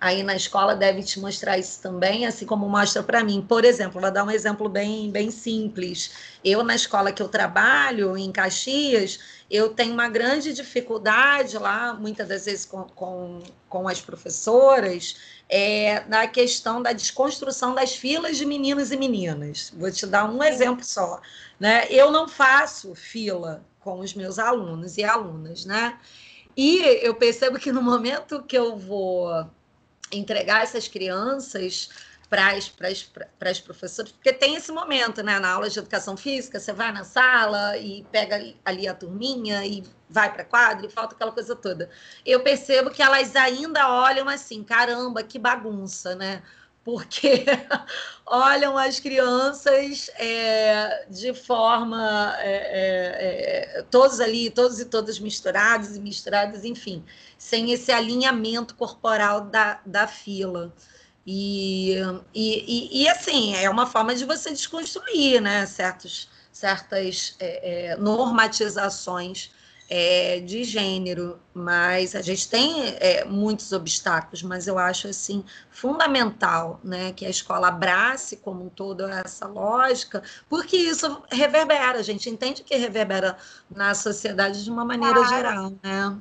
aí 0.03 0.21
na 0.21 0.35
escola 0.35 0.75
deve 0.75 1.01
te 1.01 1.17
mostrar 1.17 1.57
isso 1.57 1.81
também, 1.81 2.25
assim 2.25 2.45
como 2.45 2.67
mostra 2.67 3.01
para 3.01 3.23
mim. 3.23 3.41
Por 3.41 3.63
exemplo, 3.63 4.01
vou 4.01 4.11
dar 4.11 4.25
um 4.25 4.29
exemplo 4.29 4.67
bem, 4.67 5.09
bem 5.09 5.31
simples. 5.31 6.11
Eu, 6.43 6.61
na 6.61 6.75
escola 6.75 7.13
que 7.13 7.21
eu 7.21 7.29
trabalho, 7.29 8.17
em 8.17 8.29
Caxias, 8.29 9.17
eu 9.49 9.69
tenho 9.69 9.93
uma 9.93 10.09
grande 10.09 10.51
dificuldade 10.51 11.57
lá, 11.57 11.93
muitas 11.93 12.27
das 12.27 12.43
vezes 12.43 12.65
com, 12.65 12.83
com, 12.83 13.39
com 13.69 13.87
as 13.87 14.01
professoras, 14.01 15.15
é, 15.47 16.03
na 16.09 16.27
questão 16.27 16.81
da 16.81 16.91
desconstrução 16.91 17.73
das 17.73 17.95
filas 17.95 18.35
de 18.35 18.45
meninos 18.45 18.91
e 18.91 18.97
meninas. 18.97 19.71
Vou 19.73 19.89
te 19.89 20.05
dar 20.05 20.29
um 20.29 20.43
exemplo 20.43 20.83
só. 20.83 21.21
Né? 21.57 21.87
Eu 21.89 22.11
não 22.11 22.27
faço 22.27 22.93
fila 22.93 23.63
com 23.79 24.01
os 24.01 24.13
meus 24.13 24.37
alunos 24.37 24.97
e 24.97 25.03
alunas, 25.05 25.63
né? 25.63 25.97
E 26.57 26.79
eu 27.01 27.15
percebo 27.15 27.57
que 27.57 27.71
no 27.71 27.81
momento 27.81 28.43
que 28.43 28.57
eu 28.57 28.77
vou 28.77 29.49
entregar 30.13 30.63
essas 30.63 30.87
crianças 30.87 31.89
para 32.29 32.55
as 33.51 33.59
professoras, 33.59 34.11
porque 34.11 34.33
tem 34.33 34.55
esse 34.55 34.71
momento, 34.71 35.21
né? 35.21 35.39
Na 35.39 35.51
aula 35.51 35.69
de 35.69 35.77
educação 35.77 36.17
física, 36.17 36.59
você 36.59 36.73
vai 36.73 36.91
na 36.91 37.03
sala 37.03 37.77
e 37.77 38.03
pega 38.11 38.55
ali 38.65 38.87
a 38.87 38.93
turminha 38.95 39.63
e 39.63 39.83
vai 40.09 40.33
para 40.33 40.43
quadra 40.43 40.87
e 40.87 40.89
falta 40.89 41.13
aquela 41.13 41.31
coisa 41.31 41.55
toda. 41.55 41.91
Eu 42.25 42.41
percebo 42.41 42.89
que 42.89 43.03
elas 43.03 43.35
ainda 43.35 43.87
olham 43.87 44.27
assim, 44.27 44.63
caramba, 44.63 45.21
que 45.21 45.37
bagunça, 45.37 46.15
né? 46.15 46.41
Porque 46.83 47.45
olham 48.25 48.77
as 48.77 48.99
crianças 48.99 50.09
é, 50.15 51.05
de 51.09 51.33
forma 51.33 52.35
é, 52.39 52.55
é, 52.55 53.79
é, 53.79 53.81
todos 53.83 54.19
ali, 54.19 54.49
todos 54.49 54.79
e 54.79 54.85
todas 54.85 55.17
misturados 55.19 55.95
e 55.95 55.99
misturadas, 55.99 56.65
enfim, 56.65 57.03
sem 57.37 57.71
esse 57.71 57.91
alinhamento 57.91 58.75
corporal 58.75 59.41
da, 59.41 59.79
da 59.85 60.07
fila. 60.07 60.73
E, 61.25 61.95
e, 62.35 63.03
e, 63.03 63.07
assim, 63.07 63.55
é 63.55 63.69
uma 63.69 63.87
forma 63.87 64.13
de 64.13 64.25
você 64.25 64.49
desconstruir 64.49 65.39
né, 65.39 65.65
certos, 65.65 66.29
certas 66.51 67.35
é, 67.39 67.91
é, 67.91 67.95
normatizações 67.95 69.49
é, 69.89 70.39
de 70.39 70.63
gênero, 70.63 71.39
mas 71.53 72.15
a 72.15 72.21
gente 72.21 72.49
tem 72.49 72.95
é, 72.99 73.25
muitos 73.25 73.71
obstáculos, 73.71 74.41
mas 74.41 74.67
eu 74.67 74.77
acho 74.79 75.07
assim 75.07 75.43
fundamental, 75.69 76.79
né, 76.83 77.11
que 77.11 77.25
a 77.25 77.29
escola 77.29 77.67
abrace 77.67 78.37
como 78.37 78.65
um 78.65 78.69
todo 78.69 79.05
essa 79.07 79.45
lógica, 79.45 80.23
porque 80.49 80.77
isso 80.77 81.23
reverbera, 81.31 81.99
a 81.99 82.03
gente 82.03 82.29
entende 82.29 82.63
que 82.63 82.75
reverbera 82.75 83.37
na 83.69 83.93
sociedade 83.93 84.63
de 84.63 84.71
uma 84.71 84.85
maneira 84.85 85.15
claro. 85.15 85.35
geral, 85.35 85.73
né? 85.83 86.17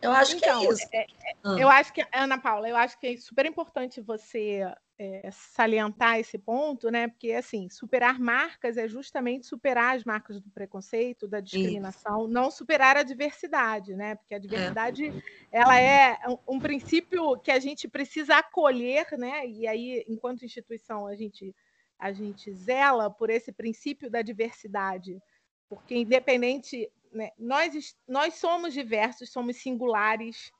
Eu 0.00 0.12
acho 0.12 0.36
então, 0.36 0.60
que 0.60 0.66
é 0.66 0.68
então, 0.68 0.72
isso. 0.72 0.88
É, 0.92 0.98
é, 1.00 1.06
ah. 1.44 1.56
Eu 1.58 1.68
acho 1.68 1.92
que, 1.92 2.06
Ana 2.12 2.38
Paula, 2.38 2.68
eu 2.68 2.76
acho 2.76 2.98
que 2.98 3.06
é 3.06 3.16
super 3.16 3.44
importante 3.44 4.00
você 4.00 4.62
é, 4.98 5.28
salientar 5.30 6.18
esse 6.18 6.38
ponto, 6.38 6.90
né? 6.90 7.08
Porque 7.08 7.32
assim, 7.32 7.68
superar 7.68 8.18
marcas 8.18 8.76
é 8.76 8.88
justamente 8.88 9.46
superar 9.46 9.96
as 9.96 10.04
marcas 10.04 10.40
do 10.40 10.50
preconceito, 10.50 11.28
da 11.28 11.40
discriminação, 11.40 12.22
Isso. 12.22 12.32
não 12.32 12.50
superar 12.50 12.96
a 12.96 13.02
diversidade, 13.02 13.94
né? 13.94 14.14
Porque 14.14 14.34
a 14.34 14.38
é. 14.38 14.40
diversidade 14.40 15.08
é. 15.08 15.12
ela 15.52 15.78
é 15.78 16.18
um, 16.28 16.56
um, 16.56 16.58
princípio 16.58 17.38
que 17.38 17.50
a 17.50 17.58
gente 17.58 17.86
precisa 17.86 18.36
acolher, 18.36 19.06
né? 19.18 19.46
E 19.46 19.66
aí, 19.66 20.04
enquanto 20.08 20.44
instituição, 20.44 21.06
a 21.06 21.14
gente 21.14 21.54
a 21.98 22.12
gente 22.12 22.52
zela 22.52 23.10
por 23.10 23.30
esse 23.30 23.50
princípio 23.50 24.10
da 24.10 24.20
diversidade, 24.20 25.18
porque 25.66 25.96
independente, 25.96 26.90
né, 27.10 27.30
nós 27.38 27.96
nós 28.06 28.34
somos 28.34 28.74
diversos, 28.74 29.30
somos 29.32 29.56
singulares 29.56 30.52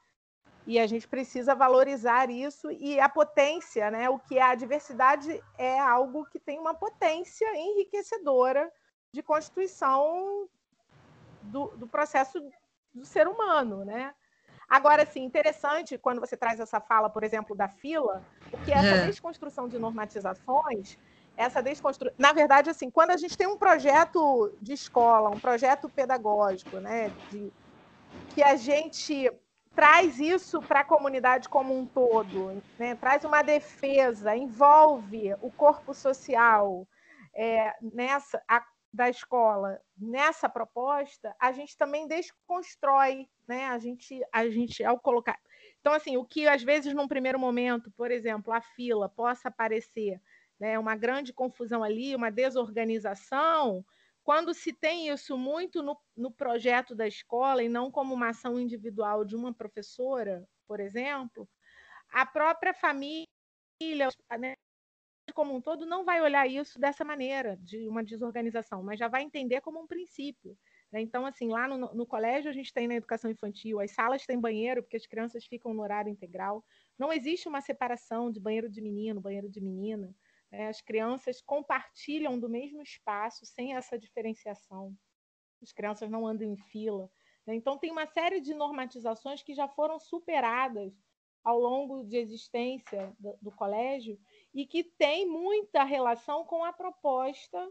e 0.67 0.79
a 0.81 0.87
gente 0.87 1.07
precisa 1.07 1.55
valorizar 1.55 2.29
isso 2.29 2.71
e 2.73 2.99
a 2.99 3.09
potência, 3.09 3.91
né? 3.91 4.11
O 4.11 4.19
que 4.19 4.37
é 4.37 4.43
a 4.43 4.55
diversidade 4.55 5.41
é 5.57 5.79
algo 5.79 6.27
que 6.27 6.41
tem 6.41 6.59
uma 6.59 6.75
potência 6.75 7.47
enriquecedora 7.57 8.71
de 9.13 9.23
constituição 9.23 10.49
do, 11.43 11.69
do 11.77 11.87
processo 11.87 12.43
do 12.93 13.05
ser 13.05 13.29
humano, 13.29 13.85
né? 13.85 14.13
Agora, 14.69 15.05
assim, 15.05 15.23
interessante 15.23 15.97
quando 15.97 16.19
você 16.19 16.37
traz 16.37 16.59
essa 16.59 16.81
fala, 16.81 17.09
por 17.09 17.23
exemplo, 17.23 17.55
da 17.55 17.69
fila, 17.69 18.25
porque 18.51 18.73
essa 18.73 18.97
é. 18.97 19.07
desconstrução 19.07 19.69
de 19.69 19.79
normatizações, 19.79 20.99
essa 21.37 21.63
desconstrução, 21.63 22.13
na 22.19 22.33
verdade, 22.33 22.71
assim, 22.71 22.91
quando 22.91 23.13
a 23.13 23.17
gente 23.17 23.39
tem 23.39 23.47
um 23.47 23.57
projeto 23.57 24.53
de 24.61 24.73
escola, 24.73 25.31
um 25.31 25.39
projeto 25.39 25.89
pedagógico, 25.89 26.79
né, 26.79 27.13
de 27.31 27.53
que 28.35 28.43
a 28.43 28.57
gente 28.57 29.31
traz 29.77 30.19
isso 30.19 30.63
para 30.63 30.81
a 30.81 30.85
comunidade 30.85 31.51
como 31.51 31.79
um 31.79 31.85
todo, 31.85 32.63
né? 32.79 32.95
traz 32.95 33.25
uma 33.25 33.43
defesa, 33.43 34.35
envolve 34.35 35.35
o 35.43 35.51
corpo 35.51 35.93
social 35.93 36.89
é, 37.35 37.75
nessa 37.81 38.43
a, 38.49 38.65
da 38.91 39.11
escola 39.11 39.79
nessa 39.99 40.49
proposta, 40.49 41.37
a 41.39 41.53
gente 41.53 41.77
também 41.77 42.09
desconstrói, 42.09 43.29
né? 43.47 43.67
A 43.67 43.79
gente, 43.79 44.23
a 44.33 44.49
gente 44.49 44.83
ao 44.83 44.99
colocar, 44.99 45.39
então 45.79 45.93
assim, 45.93 46.17
o 46.17 46.25
que 46.25 46.49
às 46.49 46.63
vezes 46.63 46.95
num 46.95 47.07
primeiro 47.07 47.39
momento, 47.39 47.91
por 47.91 48.11
exemplo, 48.11 48.55
a 48.55 48.63
fila 48.63 49.11
possa 49.11 49.51
parecer, 49.51 50.19
né, 50.59 50.79
uma 50.79 50.97
grande 50.97 51.35
confusão 51.35 51.85
ali, 51.85 52.17
uma 52.17 52.31
desorganização, 52.31 53.85
quando 54.27 54.53
se 54.53 54.73
tem 54.73 55.09
isso 55.09 55.39
muito 55.39 55.85
no, 55.85 55.97
no 56.17 56.33
projeto 56.33 56.97
da 56.97 57.07
escola 57.07 57.63
e 57.63 57.69
não 57.69 57.93
como 57.93 58.13
uma 58.13 58.31
ação 58.31 58.59
individual 58.59 59.25
de 59.25 59.37
uma 59.37 59.55
professora, 59.55 60.45
por 60.67 60.81
exemplo, 60.81 61.49
a 62.11 62.27
própria 62.27 62.75
família, 62.75 63.29
né, 64.37 64.57
como 65.33 65.55
um 65.55 65.61
todo, 65.61 65.87
não 65.87 66.05
vai 66.05 66.21
olhar 66.21 66.45
isso 66.45 66.77
dessa 66.77 67.05
maneira, 67.05 67.57
de 67.59 67.89
uma 67.89 68.03
desorganização, 68.03 68.83
mas 68.83 68.99
já 68.99 69.07
vai 69.07 69.23
entender 69.23 69.61
como 69.61 69.81
um 69.81 69.87
princípio. 69.87 70.59
Né? 70.91 71.01
Então, 71.01 71.25
assim, 71.25 71.49
lá 71.49 71.69
no, 71.69 71.95
no, 71.95 72.05
colégio 72.05 72.51
a 72.51 72.55
gente 72.55 72.73
tem 72.73 72.89
na 72.89 72.97
educação 72.97 73.31
infantil, 73.31 73.79
as 73.79 73.93
salas 73.93 74.27
têm 74.27 74.41
banheiro, 74.41 74.83
porque 74.83 74.97
as 74.97 75.07
crianças 75.07 75.45
ficam 75.45 75.73
no 75.73 75.83
horário 75.83 76.11
integral. 76.11 76.65
Não 76.99 77.13
existe 77.13 77.49
uma 77.49 77.61
separação 77.61 78.33
de 78.33 78.41
banheiro 78.41 78.69
de 78.69 78.83
menino, 78.83 79.21
banheiro 79.21 79.49
de 79.49 79.61
menina. 79.61 80.13
Né? 80.57 80.69
As 80.69 80.81
crianças 80.81 81.43
compartilham 81.43 82.41
do 82.41 82.49
mesmo 82.49 82.83
espaço 82.83 83.45
sem 83.45 83.77
essa 83.77 83.99
diferenciação. 83.99 84.97
As 85.63 85.73
crianças 85.73 86.11
não 86.11 86.27
andam 86.27 86.49
em 86.49 86.57
fila. 86.57 87.11
Né? 87.47 87.55
Então, 87.55 87.79
tem 87.79 87.91
uma 87.91 88.07
série 88.07 88.41
de 88.41 88.55
normatizações 88.55 89.43
que 89.43 89.55
já 89.55 89.69
foram 89.69 90.01
superadas 90.01 90.93
ao 91.45 91.61
longo 91.61 92.03
de 92.03 92.17
existência 92.17 93.15
do, 93.21 93.37
do 93.41 93.53
colégio 93.53 94.19
e 94.53 94.67
que 94.67 94.83
tem 94.83 95.27
muita 95.27 95.85
relação 95.85 96.45
com 96.45 96.65
a 96.65 96.73
proposta 96.73 97.71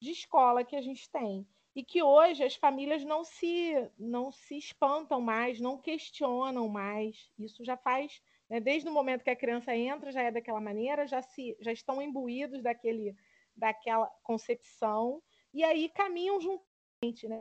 de 0.00 0.10
escola 0.10 0.64
que 0.64 0.76
a 0.76 0.82
gente 0.82 1.08
tem 1.10 1.46
e 1.74 1.84
que 1.84 2.02
hoje 2.02 2.42
as 2.42 2.56
famílias 2.56 3.04
não 3.04 3.24
se 3.24 3.74
não 3.98 4.32
se 4.32 4.58
espantam 4.58 5.20
mais, 5.20 5.60
não 5.60 5.78
questionam 5.78 6.68
mais. 6.68 7.30
Isso 7.38 7.64
já 7.64 7.76
faz 7.76 8.20
né? 8.48 8.60
Desde 8.60 8.88
o 8.88 8.92
momento 8.92 9.24
que 9.24 9.30
a 9.30 9.36
criança 9.36 9.74
entra, 9.74 10.12
já 10.12 10.22
é 10.22 10.30
daquela 10.30 10.60
maneira, 10.60 11.06
já, 11.06 11.22
se, 11.22 11.56
já 11.60 11.72
estão 11.72 12.00
imbuídos 12.00 12.62
daquele, 12.62 13.14
daquela 13.56 14.06
concepção, 14.22 15.22
e 15.52 15.64
aí 15.64 15.88
caminham 15.88 16.40
juntamente. 16.40 17.28
Né? 17.28 17.40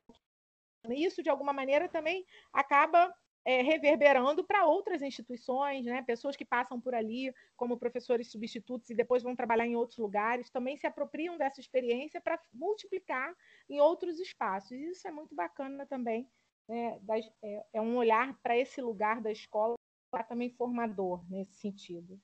Isso, 0.90 1.24
de 1.24 1.30
alguma 1.30 1.54
maneira, 1.54 1.90
também 1.90 2.26
acaba 2.54 3.14
é, 3.44 3.62
reverberando 3.62 4.44
para 4.44 4.66
outras 4.66 5.02
instituições, 5.02 5.86
né? 5.86 6.02
pessoas 6.02 6.36
que 6.36 6.46
passam 6.46 6.82
por 6.82 6.96
ali 6.96 7.34
como 7.56 7.78
professores 7.78 8.32
substitutos 8.32 8.90
e 8.90 8.96
depois 8.96 9.22
vão 9.22 9.36
trabalhar 9.36 9.68
em 9.68 9.76
outros 9.76 10.00
lugares, 10.00 10.50
também 10.50 10.76
se 10.78 10.88
apropriam 10.88 11.38
dessa 11.38 11.60
experiência 11.60 12.20
para 12.20 12.40
multiplicar 12.54 13.36
em 13.70 13.80
outros 13.80 14.20
espaços. 14.20 14.72
Isso 14.72 15.08
é 15.08 15.12
muito 15.12 15.36
bacana 15.36 15.86
também. 15.86 16.28
Né? 16.68 17.00
É, 17.44 17.66
é 17.74 17.82
um 17.82 17.96
olhar 17.98 18.36
para 18.42 18.58
esse 18.58 18.82
lugar 18.82 19.22
da 19.22 19.32
escola 19.32 19.75
também 20.24 20.50
formador 20.50 21.24
nesse 21.30 21.56
sentido. 21.56 22.20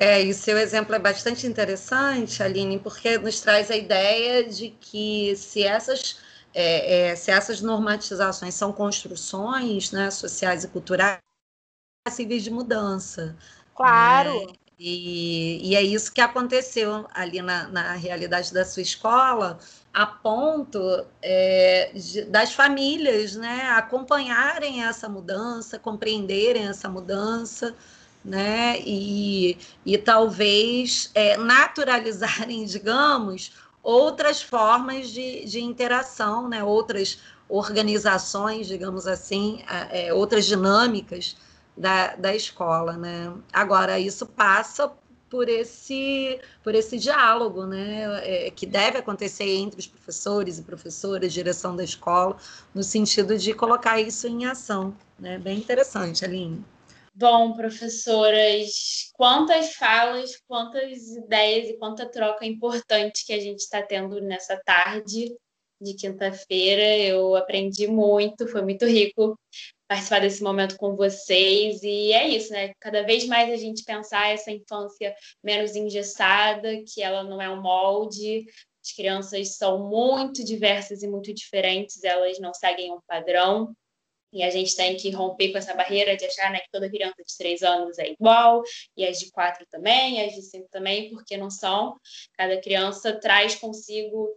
É, 0.00 0.24
e 0.24 0.30
o 0.30 0.34
seu 0.34 0.56
exemplo 0.56 0.94
é 0.94 0.98
bastante 0.98 1.46
interessante, 1.46 2.42
Aline, 2.42 2.78
porque 2.78 3.18
nos 3.18 3.40
traz 3.40 3.68
a 3.70 3.76
ideia 3.76 4.48
de 4.48 4.70
que 4.70 5.34
se 5.36 5.64
essas, 5.64 6.20
é, 6.54 7.10
é, 7.10 7.16
se 7.16 7.32
essas 7.32 7.60
normatizações 7.60 8.54
são 8.54 8.72
construções 8.72 9.90
né, 9.90 10.08
sociais 10.10 10.62
e 10.62 10.68
culturais, 10.68 11.18
passíveis 12.04 12.44
de 12.44 12.50
mudança. 12.50 13.36
Claro. 13.74 14.46
Né? 14.46 14.52
E, 14.78 15.70
e, 15.70 15.74
é 15.74 15.82
isso 15.82 16.12
que 16.12 16.20
aconteceu 16.20 17.08
ali 17.12 17.42
na, 17.42 17.66
na 17.66 17.92
realidade 17.94 18.54
da 18.54 18.64
sua 18.64 18.82
escola, 18.82 19.58
a 19.98 20.06
ponto 20.06 20.78
é, 21.20 21.90
de, 21.92 22.22
das 22.26 22.52
famílias 22.52 23.34
né, 23.34 23.68
acompanharem 23.70 24.84
essa 24.84 25.08
mudança, 25.08 25.76
compreenderem 25.76 26.68
essa 26.68 26.88
mudança, 26.88 27.74
né, 28.24 28.78
e, 28.86 29.58
e 29.84 29.98
talvez 29.98 31.10
é, 31.16 31.36
naturalizarem, 31.36 32.62
digamos, 32.64 33.50
outras 33.82 34.40
formas 34.40 35.08
de, 35.10 35.44
de 35.44 35.60
interação, 35.60 36.48
né, 36.48 36.62
outras 36.62 37.18
organizações, 37.48 38.68
digamos 38.68 39.04
assim, 39.04 39.64
é, 39.90 40.14
outras 40.14 40.46
dinâmicas 40.46 41.36
da, 41.76 42.14
da 42.14 42.36
escola, 42.36 42.92
né? 42.92 43.32
Agora, 43.52 43.98
isso 43.98 44.26
passa 44.26 44.92
por 45.30 45.48
esse, 45.48 46.40
por 46.62 46.74
esse 46.74 46.98
diálogo, 46.98 47.66
né? 47.66 48.46
É, 48.46 48.50
que 48.50 48.66
deve 48.66 48.98
acontecer 48.98 49.56
entre 49.56 49.80
os 49.80 49.86
professores 49.86 50.58
e 50.58 50.62
professoras, 50.62 51.32
direção 51.32 51.76
da 51.76 51.84
escola, 51.84 52.36
no 52.74 52.82
sentido 52.82 53.36
de 53.36 53.52
colocar 53.54 54.00
isso 54.00 54.26
em 54.26 54.46
ação, 54.46 54.96
né? 55.18 55.38
Bem 55.38 55.58
interessante, 55.58 56.24
Aline. 56.24 56.64
Bom, 57.14 57.52
professoras, 57.54 59.10
quantas 59.12 59.74
falas, 59.74 60.40
quantas 60.46 61.08
ideias 61.08 61.68
e 61.68 61.76
quanta 61.76 62.06
troca 62.06 62.46
importante 62.46 63.26
que 63.26 63.32
a 63.32 63.40
gente 63.40 63.58
está 63.58 63.82
tendo 63.82 64.20
nessa 64.20 64.56
tarde 64.64 65.34
de 65.80 65.94
quinta-feira. 65.94 66.96
Eu 66.96 67.34
aprendi 67.34 67.88
muito, 67.88 68.46
foi 68.46 68.62
muito 68.62 68.86
rico 68.86 69.36
participar 69.88 70.20
desse 70.20 70.42
momento 70.42 70.76
com 70.76 70.94
vocês. 70.94 71.82
E 71.82 72.12
é 72.12 72.28
isso, 72.28 72.52
né? 72.52 72.72
Cada 72.78 73.02
vez 73.02 73.26
mais 73.26 73.50
a 73.50 73.56
gente 73.56 73.82
pensar 73.82 74.28
essa 74.28 74.50
infância 74.50 75.14
menos 75.42 75.74
engessada, 75.74 76.68
que 76.86 77.02
ela 77.02 77.24
não 77.24 77.40
é 77.40 77.48
um 77.48 77.62
molde. 77.62 78.44
As 78.84 78.92
crianças 78.92 79.56
são 79.56 79.88
muito 79.88 80.44
diversas 80.44 81.02
e 81.02 81.08
muito 81.08 81.32
diferentes, 81.32 82.04
elas 82.04 82.38
não 82.38 82.52
seguem 82.52 82.92
um 82.92 83.00
padrão. 83.06 83.74
E 84.30 84.42
a 84.42 84.50
gente 84.50 84.76
tem 84.76 84.94
que 84.94 85.10
romper 85.10 85.52
com 85.52 85.58
essa 85.58 85.74
barreira 85.74 86.14
de 86.14 86.26
achar 86.26 86.50
né, 86.52 86.60
que 86.60 86.70
toda 86.70 86.90
criança 86.90 87.16
de 87.16 87.36
três 87.38 87.62
anos 87.62 87.98
é 87.98 88.10
igual, 88.10 88.62
e 88.94 89.06
as 89.06 89.18
de 89.18 89.30
quatro 89.30 89.66
também, 89.70 90.18
e 90.18 90.24
as 90.26 90.34
de 90.34 90.42
cinco 90.42 90.68
também, 90.70 91.10
porque 91.10 91.36
não 91.38 91.50
são. 91.50 91.98
Cada 92.34 92.60
criança 92.60 93.18
traz 93.18 93.54
consigo, 93.54 94.28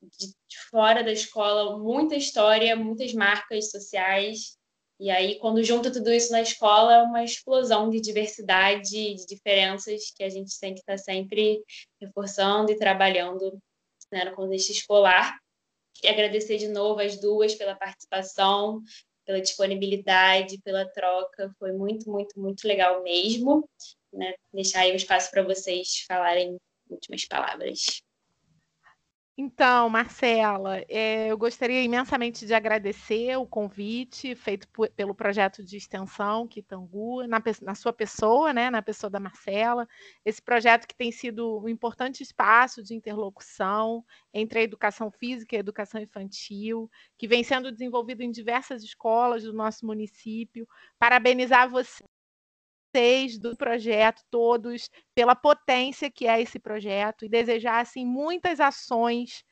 de 0.00 0.58
fora 0.70 1.02
da 1.02 1.10
escola, 1.10 1.76
muita 1.76 2.14
história, 2.14 2.76
muitas 2.76 3.12
marcas 3.12 3.70
sociais. 3.70 4.56
E 5.02 5.10
aí, 5.10 5.36
quando 5.40 5.64
junta 5.64 5.90
tudo 5.90 6.12
isso 6.12 6.30
na 6.30 6.42
escola, 6.42 6.94
é 6.94 7.02
uma 7.02 7.24
explosão 7.24 7.90
de 7.90 8.00
diversidade, 8.00 8.88
de 8.88 9.26
diferenças 9.26 10.12
que 10.14 10.22
a 10.22 10.28
gente 10.28 10.56
tem 10.60 10.74
que 10.74 10.78
estar 10.78 10.96
sempre 10.96 11.60
reforçando 12.00 12.70
e 12.70 12.78
trabalhando 12.78 13.60
né, 14.12 14.26
no 14.26 14.36
contexto 14.36 14.70
escolar. 14.70 15.36
E 16.04 16.06
agradecer 16.06 16.56
de 16.56 16.68
novo 16.68 17.00
as 17.00 17.20
duas 17.20 17.52
pela 17.56 17.74
participação, 17.74 18.80
pela 19.26 19.40
disponibilidade, 19.40 20.62
pela 20.62 20.88
troca. 20.88 21.52
Foi 21.58 21.72
muito, 21.72 22.08
muito, 22.08 22.38
muito 22.38 22.64
legal 22.68 23.02
mesmo. 23.02 23.68
Né? 24.12 24.32
Deixar 24.54 24.82
aí 24.82 24.92
o 24.92 24.96
espaço 24.96 25.32
para 25.32 25.42
vocês 25.42 26.04
falarem 26.06 26.56
últimas 26.88 27.24
palavras. 27.24 28.04
Então, 29.36 29.88
Marcela, 29.88 30.84
é, 30.90 31.28
eu 31.28 31.38
gostaria 31.38 31.82
imensamente 31.82 32.44
de 32.44 32.52
agradecer 32.52 33.34
o 33.38 33.46
convite 33.46 34.34
feito 34.34 34.68
pelo 34.94 35.14
projeto 35.14 35.64
de 35.64 35.78
extensão 35.78 36.46
Kitangu, 36.46 37.26
na, 37.26 37.42
na, 37.62 37.74
sua 37.74 37.94
pessoa, 37.94 38.52
né, 38.52 38.68
na 38.68 38.82
pessoa 38.82 39.08
da 39.08 39.18
Marcela, 39.18 39.88
esse 40.22 40.40
projeto 40.42 40.86
que 40.86 40.94
tem 40.94 41.10
sido 41.10 41.60
um 41.60 41.68
importante 41.68 42.22
espaço 42.22 42.82
de 42.82 42.94
interlocução 42.94 44.04
entre 44.34 44.58
a 44.58 44.62
educação 44.62 45.10
física 45.10 45.56
e 45.56 45.58
a 45.58 45.60
educação 45.60 45.98
infantil, 46.00 46.90
que 47.16 47.26
vem 47.26 47.42
sendo 47.42 47.72
desenvolvido 47.72 48.20
em 48.22 48.30
diversas 48.30 48.82
escolas 48.82 49.44
do 49.44 49.52
nosso 49.54 49.86
município. 49.86 50.68
Parabenizar 50.98 51.70
você 51.70 52.04
vocês 52.92 53.38
do 53.38 53.56
projeto 53.56 54.22
todos 54.30 54.90
pela 55.14 55.34
potência 55.34 56.10
que 56.10 56.26
é 56.26 56.40
esse 56.40 56.58
projeto 56.58 57.24
e 57.24 57.28
desejar 57.28 57.80
assim 57.80 58.04
muitas 58.04 58.60
ações 58.60 59.42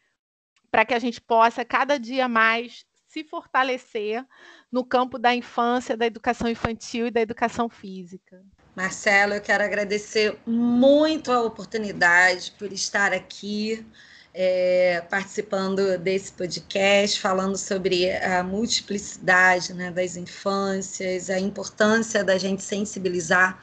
para 0.70 0.84
que 0.84 0.94
a 0.94 0.98
gente 0.98 1.20
possa 1.20 1.64
cada 1.64 1.98
dia 1.98 2.28
mais 2.28 2.84
se 3.08 3.24
fortalecer 3.24 4.24
no 4.70 4.84
campo 4.84 5.18
da 5.18 5.34
infância, 5.34 5.96
da 5.96 6.06
educação 6.06 6.48
infantil 6.48 7.08
e 7.08 7.10
da 7.10 7.20
educação 7.20 7.68
física. 7.68 8.40
Marcelo, 8.76 9.34
eu 9.34 9.40
quero 9.40 9.64
agradecer 9.64 10.38
muito 10.46 11.32
a 11.32 11.42
oportunidade 11.42 12.52
por 12.52 12.72
estar 12.72 13.12
aqui 13.12 13.84
é, 14.32 15.02
participando 15.10 15.98
desse 15.98 16.32
podcast, 16.32 17.20
falando 17.20 17.56
sobre 17.56 18.10
a 18.16 18.42
multiplicidade 18.42 19.74
né, 19.74 19.90
das 19.90 20.16
infâncias, 20.16 21.28
a 21.30 21.38
importância 21.38 22.22
da 22.22 22.38
gente 22.38 22.62
sensibilizar 22.62 23.60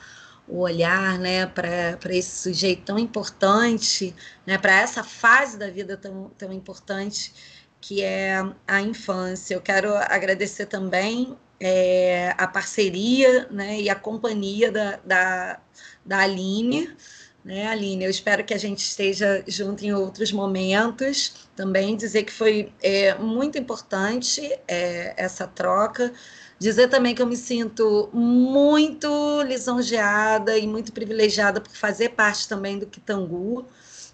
o 0.48 0.60
olhar 0.60 1.18
né, 1.20 1.46
para 1.46 2.16
esse 2.16 2.42
sujeito 2.42 2.84
tão 2.84 3.00
importante, 3.00 4.16
né, 4.46 4.58
para 4.58 4.80
essa 4.80 5.04
fase 5.04 5.58
da 5.58 5.70
vida 5.70 5.98
tão, 5.98 6.32
tão 6.38 6.54
importante 6.54 7.34
que 7.82 8.02
é 8.02 8.38
a 8.68 8.82
infância. 8.82 9.54
Eu 9.54 9.62
quero 9.62 9.94
agradecer 9.96 10.66
também 10.66 11.38
é, 11.60 12.34
a 12.38 12.48
parceria 12.48 13.48
né, 13.52 13.80
e 13.80 13.90
a 13.90 13.96
companhia 13.96 14.72
da, 14.72 14.98
da, 14.98 15.60
da 16.06 16.20
Aline 16.20 16.96
né, 17.48 17.66
Aline? 17.68 18.04
Eu 18.04 18.10
espero 18.10 18.44
que 18.44 18.54
a 18.54 18.58
gente 18.58 18.80
esteja 18.80 19.42
junto 19.48 19.86
em 19.86 19.94
outros 19.94 20.34
momentos. 20.34 21.48
Também 21.56 21.96
dizer 21.96 22.24
que 22.24 22.32
foi 22.32 22.74
é, 22.84 23.16
muito 23.16 23.58
importante 23.58 24.42
é, 24.68 25.14
essa 25.16 25.48
troca. 25.48 26.14
Dizer 26.60 26.90
também 26.90 27.16
que 27.16 27.22
eu 27.22 27.26
me 27.26 27.38
sinto 27.38 28.10
muito 28.12 29.42
lisonjeada 29.44 30.58
e 30.58 30.68
muito 30.68 30.92
privilegiada 30.92 31.62
por 31.62 31.72
fazer 31.72 32.10
parte 32.10 32.50
também 32.50 32.78
do 32.78 32.86
Kitangu. 32.86 33.66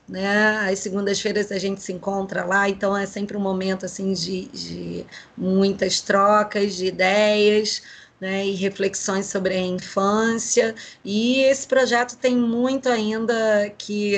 Né? 0.07 0.69
Às 0.69 0.79
segundas-feiras 0.79 1.51
a 1.51 1.57
gente 1.57 1.81
se 1.81 1.91
encontra 1.91 2.45
lá, 2.45 2.69
então 2.69 2.95
é 2.95 3.05
sempre 3.05 3.35
um 3.37 3.39
momento 3.39 3.85
assim 3.85 4.13
de, 4.13 4.47
de 4.49 5.05
muitas 5.35 6.01
trocas 6.01 6.75
de 6.75 6.85
ideias 6.85 7.81
né, 8.23 8.45
e 8.47 8.55
reflexões 8.55 9.25
sobre 9.25 9.53
a 9.53 9.59
infância. 9.59 10.73
E 11.03 11.41
esse 11.41 11.67
projeto 11.67 12.17
tem 12.17 12.37
muito 12.37 12.87
ainda 12.87 13.69
que 13.77 14.15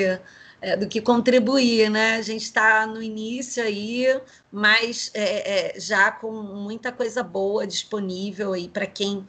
é, 0.60 0.76
do 0.76 0.86
que 0.86 1.00
contribuir, 1.00 1.90
né? 1.90 2.14
A 2.14 2.22
gente 2.22 2.42
está 2.42 2.86
no 2.86 3.02
início 3.02 3.62
aí, 3.62 4.06
mas 4.50 5.10
é, 5.12 5.74
é, 5.76 5.80
já 5.80 6.12
com 6.12 6.30
muita 6.30 6.92
coisa 6.92 7.20
boa 7.22 7.66
disponível 7.66 8.52
aí 8.52 8.68
para 8.68 8.86
quem 8.86 9.26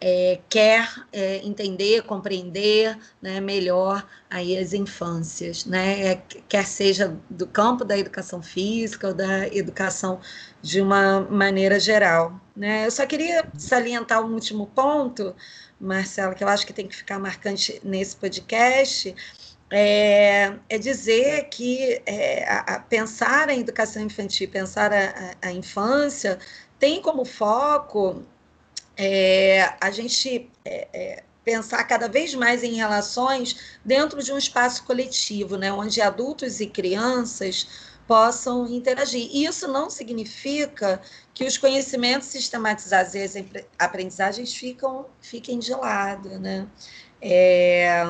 é, 0.00 0.40
quer 0.48 0.88
é, 1.12 1.38
entender, 1.38 2.02
compreender 2.02 2.98
né, 3.20 3.40
melhor 3.40 4.06
aí 4.28 4.56
as 4.56 4.72
infâncias, 4.72 5.64
né? 5.64 6.12
É, 6.12 6.22
quer 6.48 6.66
seja 6.66 7.16
do 7.30 7.46
campo 7.46 7.84
da 7.84 7.96
educação 7.96 8.42
física 8.42 9.08
ou 9.08 9.14
da 9.14 9.48
educação 9.48 10.20
de 10.60 10.80
uma 10.80 11.20
maneira 11.22 11.80
geral. 11.80 12.38
Né? 12.54 12.86
Eu 12.86 12.90
só 12.90 13.06
queria 13.06 13.44
salientar 13.56 14.24
um 14.24 14.34
último 14.34 14.66
ponto, 14.66 15.34
Marcela, 15.80 16.34
que 16.34 16.44
eu 16.44 16.48
acho 16.48 16.66
que 16.66 16.72
tem 16.72 16.86
que 16.88 16.96
ficar 16.96 17.18
marcante 17.18 17.80
nesse 17.82 18.16
podcast, 18.16 19.14
é, 19.70 20.52
é 20.68 20.78
dizer 20.78 21.48
que 21.48 22.02
é, 22.06 22.44
a, 22.48 22.76
a 22.76 22.80
pensar 22.80 23.48
a 23.48 23.56
educação 23.56 24.02
infantil, 24.02 24.48
pensar 24.48 24.92
a, 24.92 25.34
a, 25.42 25.48
a 25.48 25.52
infância, 25.52 26.38
tem 26.78 27.00
como 27.00 27.24
foco 27.24 28.22
é, 28.96 29.74
a 29.80 29.90
gente 29.90 30.50
é, 30.64 30.88
é, 30.92 31.22
pensar 31.44 31.84
cada 31.84 32.08
vez 32.08 32.34
mais 32.34 32.62
em 32.62 32.74
relações 32.74 33.78
dentro 33.84 34.22
de 34.22 34.32
um 34.32 34.38
espaço 34.38 34.84
coletivo, 34.84 35.56
né, 35.56 35.72
onde 35.72 36.00
adultos 36.00 36.60
e 36.60 36.66
crianças 36.66 37.68
possam 38.06 38.66
interagir. 38.68 39.28
E 39.32 39.44
isso 39.44 39.68
não 39.68 39.90
significa 39.90 41.00
que 41.34 41.44
os 41.44 41.58
conhecimentos 41.58 42.28
sistematizados 42.28 43.14
e 43.14 43.22
as 43.22 43.34
aprendizagens 43.78 44.54
ficam, 44.54 45.06
fiquem 45.20 45.58
de 45.58 45.72
lado, 45.74 46.38
né? 46.38 46.66
É, 47.20 48.04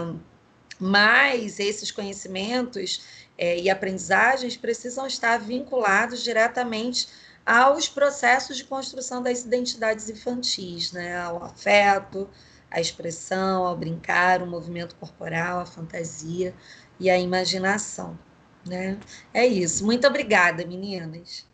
mas 0.79 1.59
esses 1.59 1.91
conhecimentos 1.91 3.03
é, 3.39 3.59
e 3.59 3.71
aprendizagens 3.71 4.57
precisam 4.57 5.07
estar 5.07 5.39
vinculados 5.39 6.23
diretamente 6.23 7.09
aos 7.47 7.89
processos 7.89 8.57
de 8.57 8.65
construção 8.65 9.23
das 9.23 9.45
identidades 9.45 10.11
infantis, 10.11 10.93
né? 10.93 11.17
ao 11.17 11.45
afeto, 11.45 12.29
à 12.69 12.81
expressão, 12.81 13.65
ao 13.65 13.77
brincar, 13.77 14.43
o 14.43 14.47
movimento 14.47 14.97
corporal, 14.97 15.61
a 15.61 15.67
fantasia 15.67 16.53
e 16.99 17.09
a 17.09 17.17
imaginação. 17.17 18.19
Né? 18.67 18.99
É 19.33 19.47
isso. 19.47 19.87
Muito 19.87 20.07
obrigada, 20.09 20.67
meninas. 20.67 21.47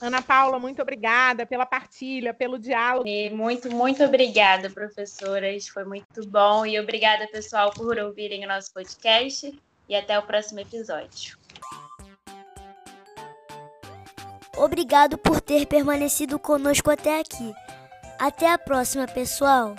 Ana 0.00 0.20
Paula, 0.20 0.58
muito 0.58 0.80
obrigada 0.82 1.46
pela 1.46 1.64
partilha, 1.64 2.34
pelo 2.34 2.58
diálogo. 2.58 3.06
E 3.06 3.30
muito, 3.30 3.70
muito 3.70 4.02
obrigada, 4.04 4.68
professoras. 4.70 5.68
Foi 5.68 5.84
muito 5.84 6.26
bom. 6.26 6.66
E 6.66 6.78
obrigada, 6.78 7.26
pessoal, 7.28 7.70
por 7.70 7.98
ouvirem 7.98 8.44
o 8.44 8.48
nosso 8.48 8.72
podcast. 8.72 9.58
E 9.88 9.94
até 9.94 10.18
o 10.18 10.22
próximo 10.22 10.60
episódio. 10.60 11.38
Obrigado 14.56 15.18
por 15.18 15.40
ter 15.40 15.66
permanecido 15.66 16.38
conosco 16.38 16.90
até 16.90 17.20
aqui. 17.20 17.54
Até 18.18 18.50
a 18.50 18.58
próxima, 18.58 19.06
pessoal! 19.06 19.76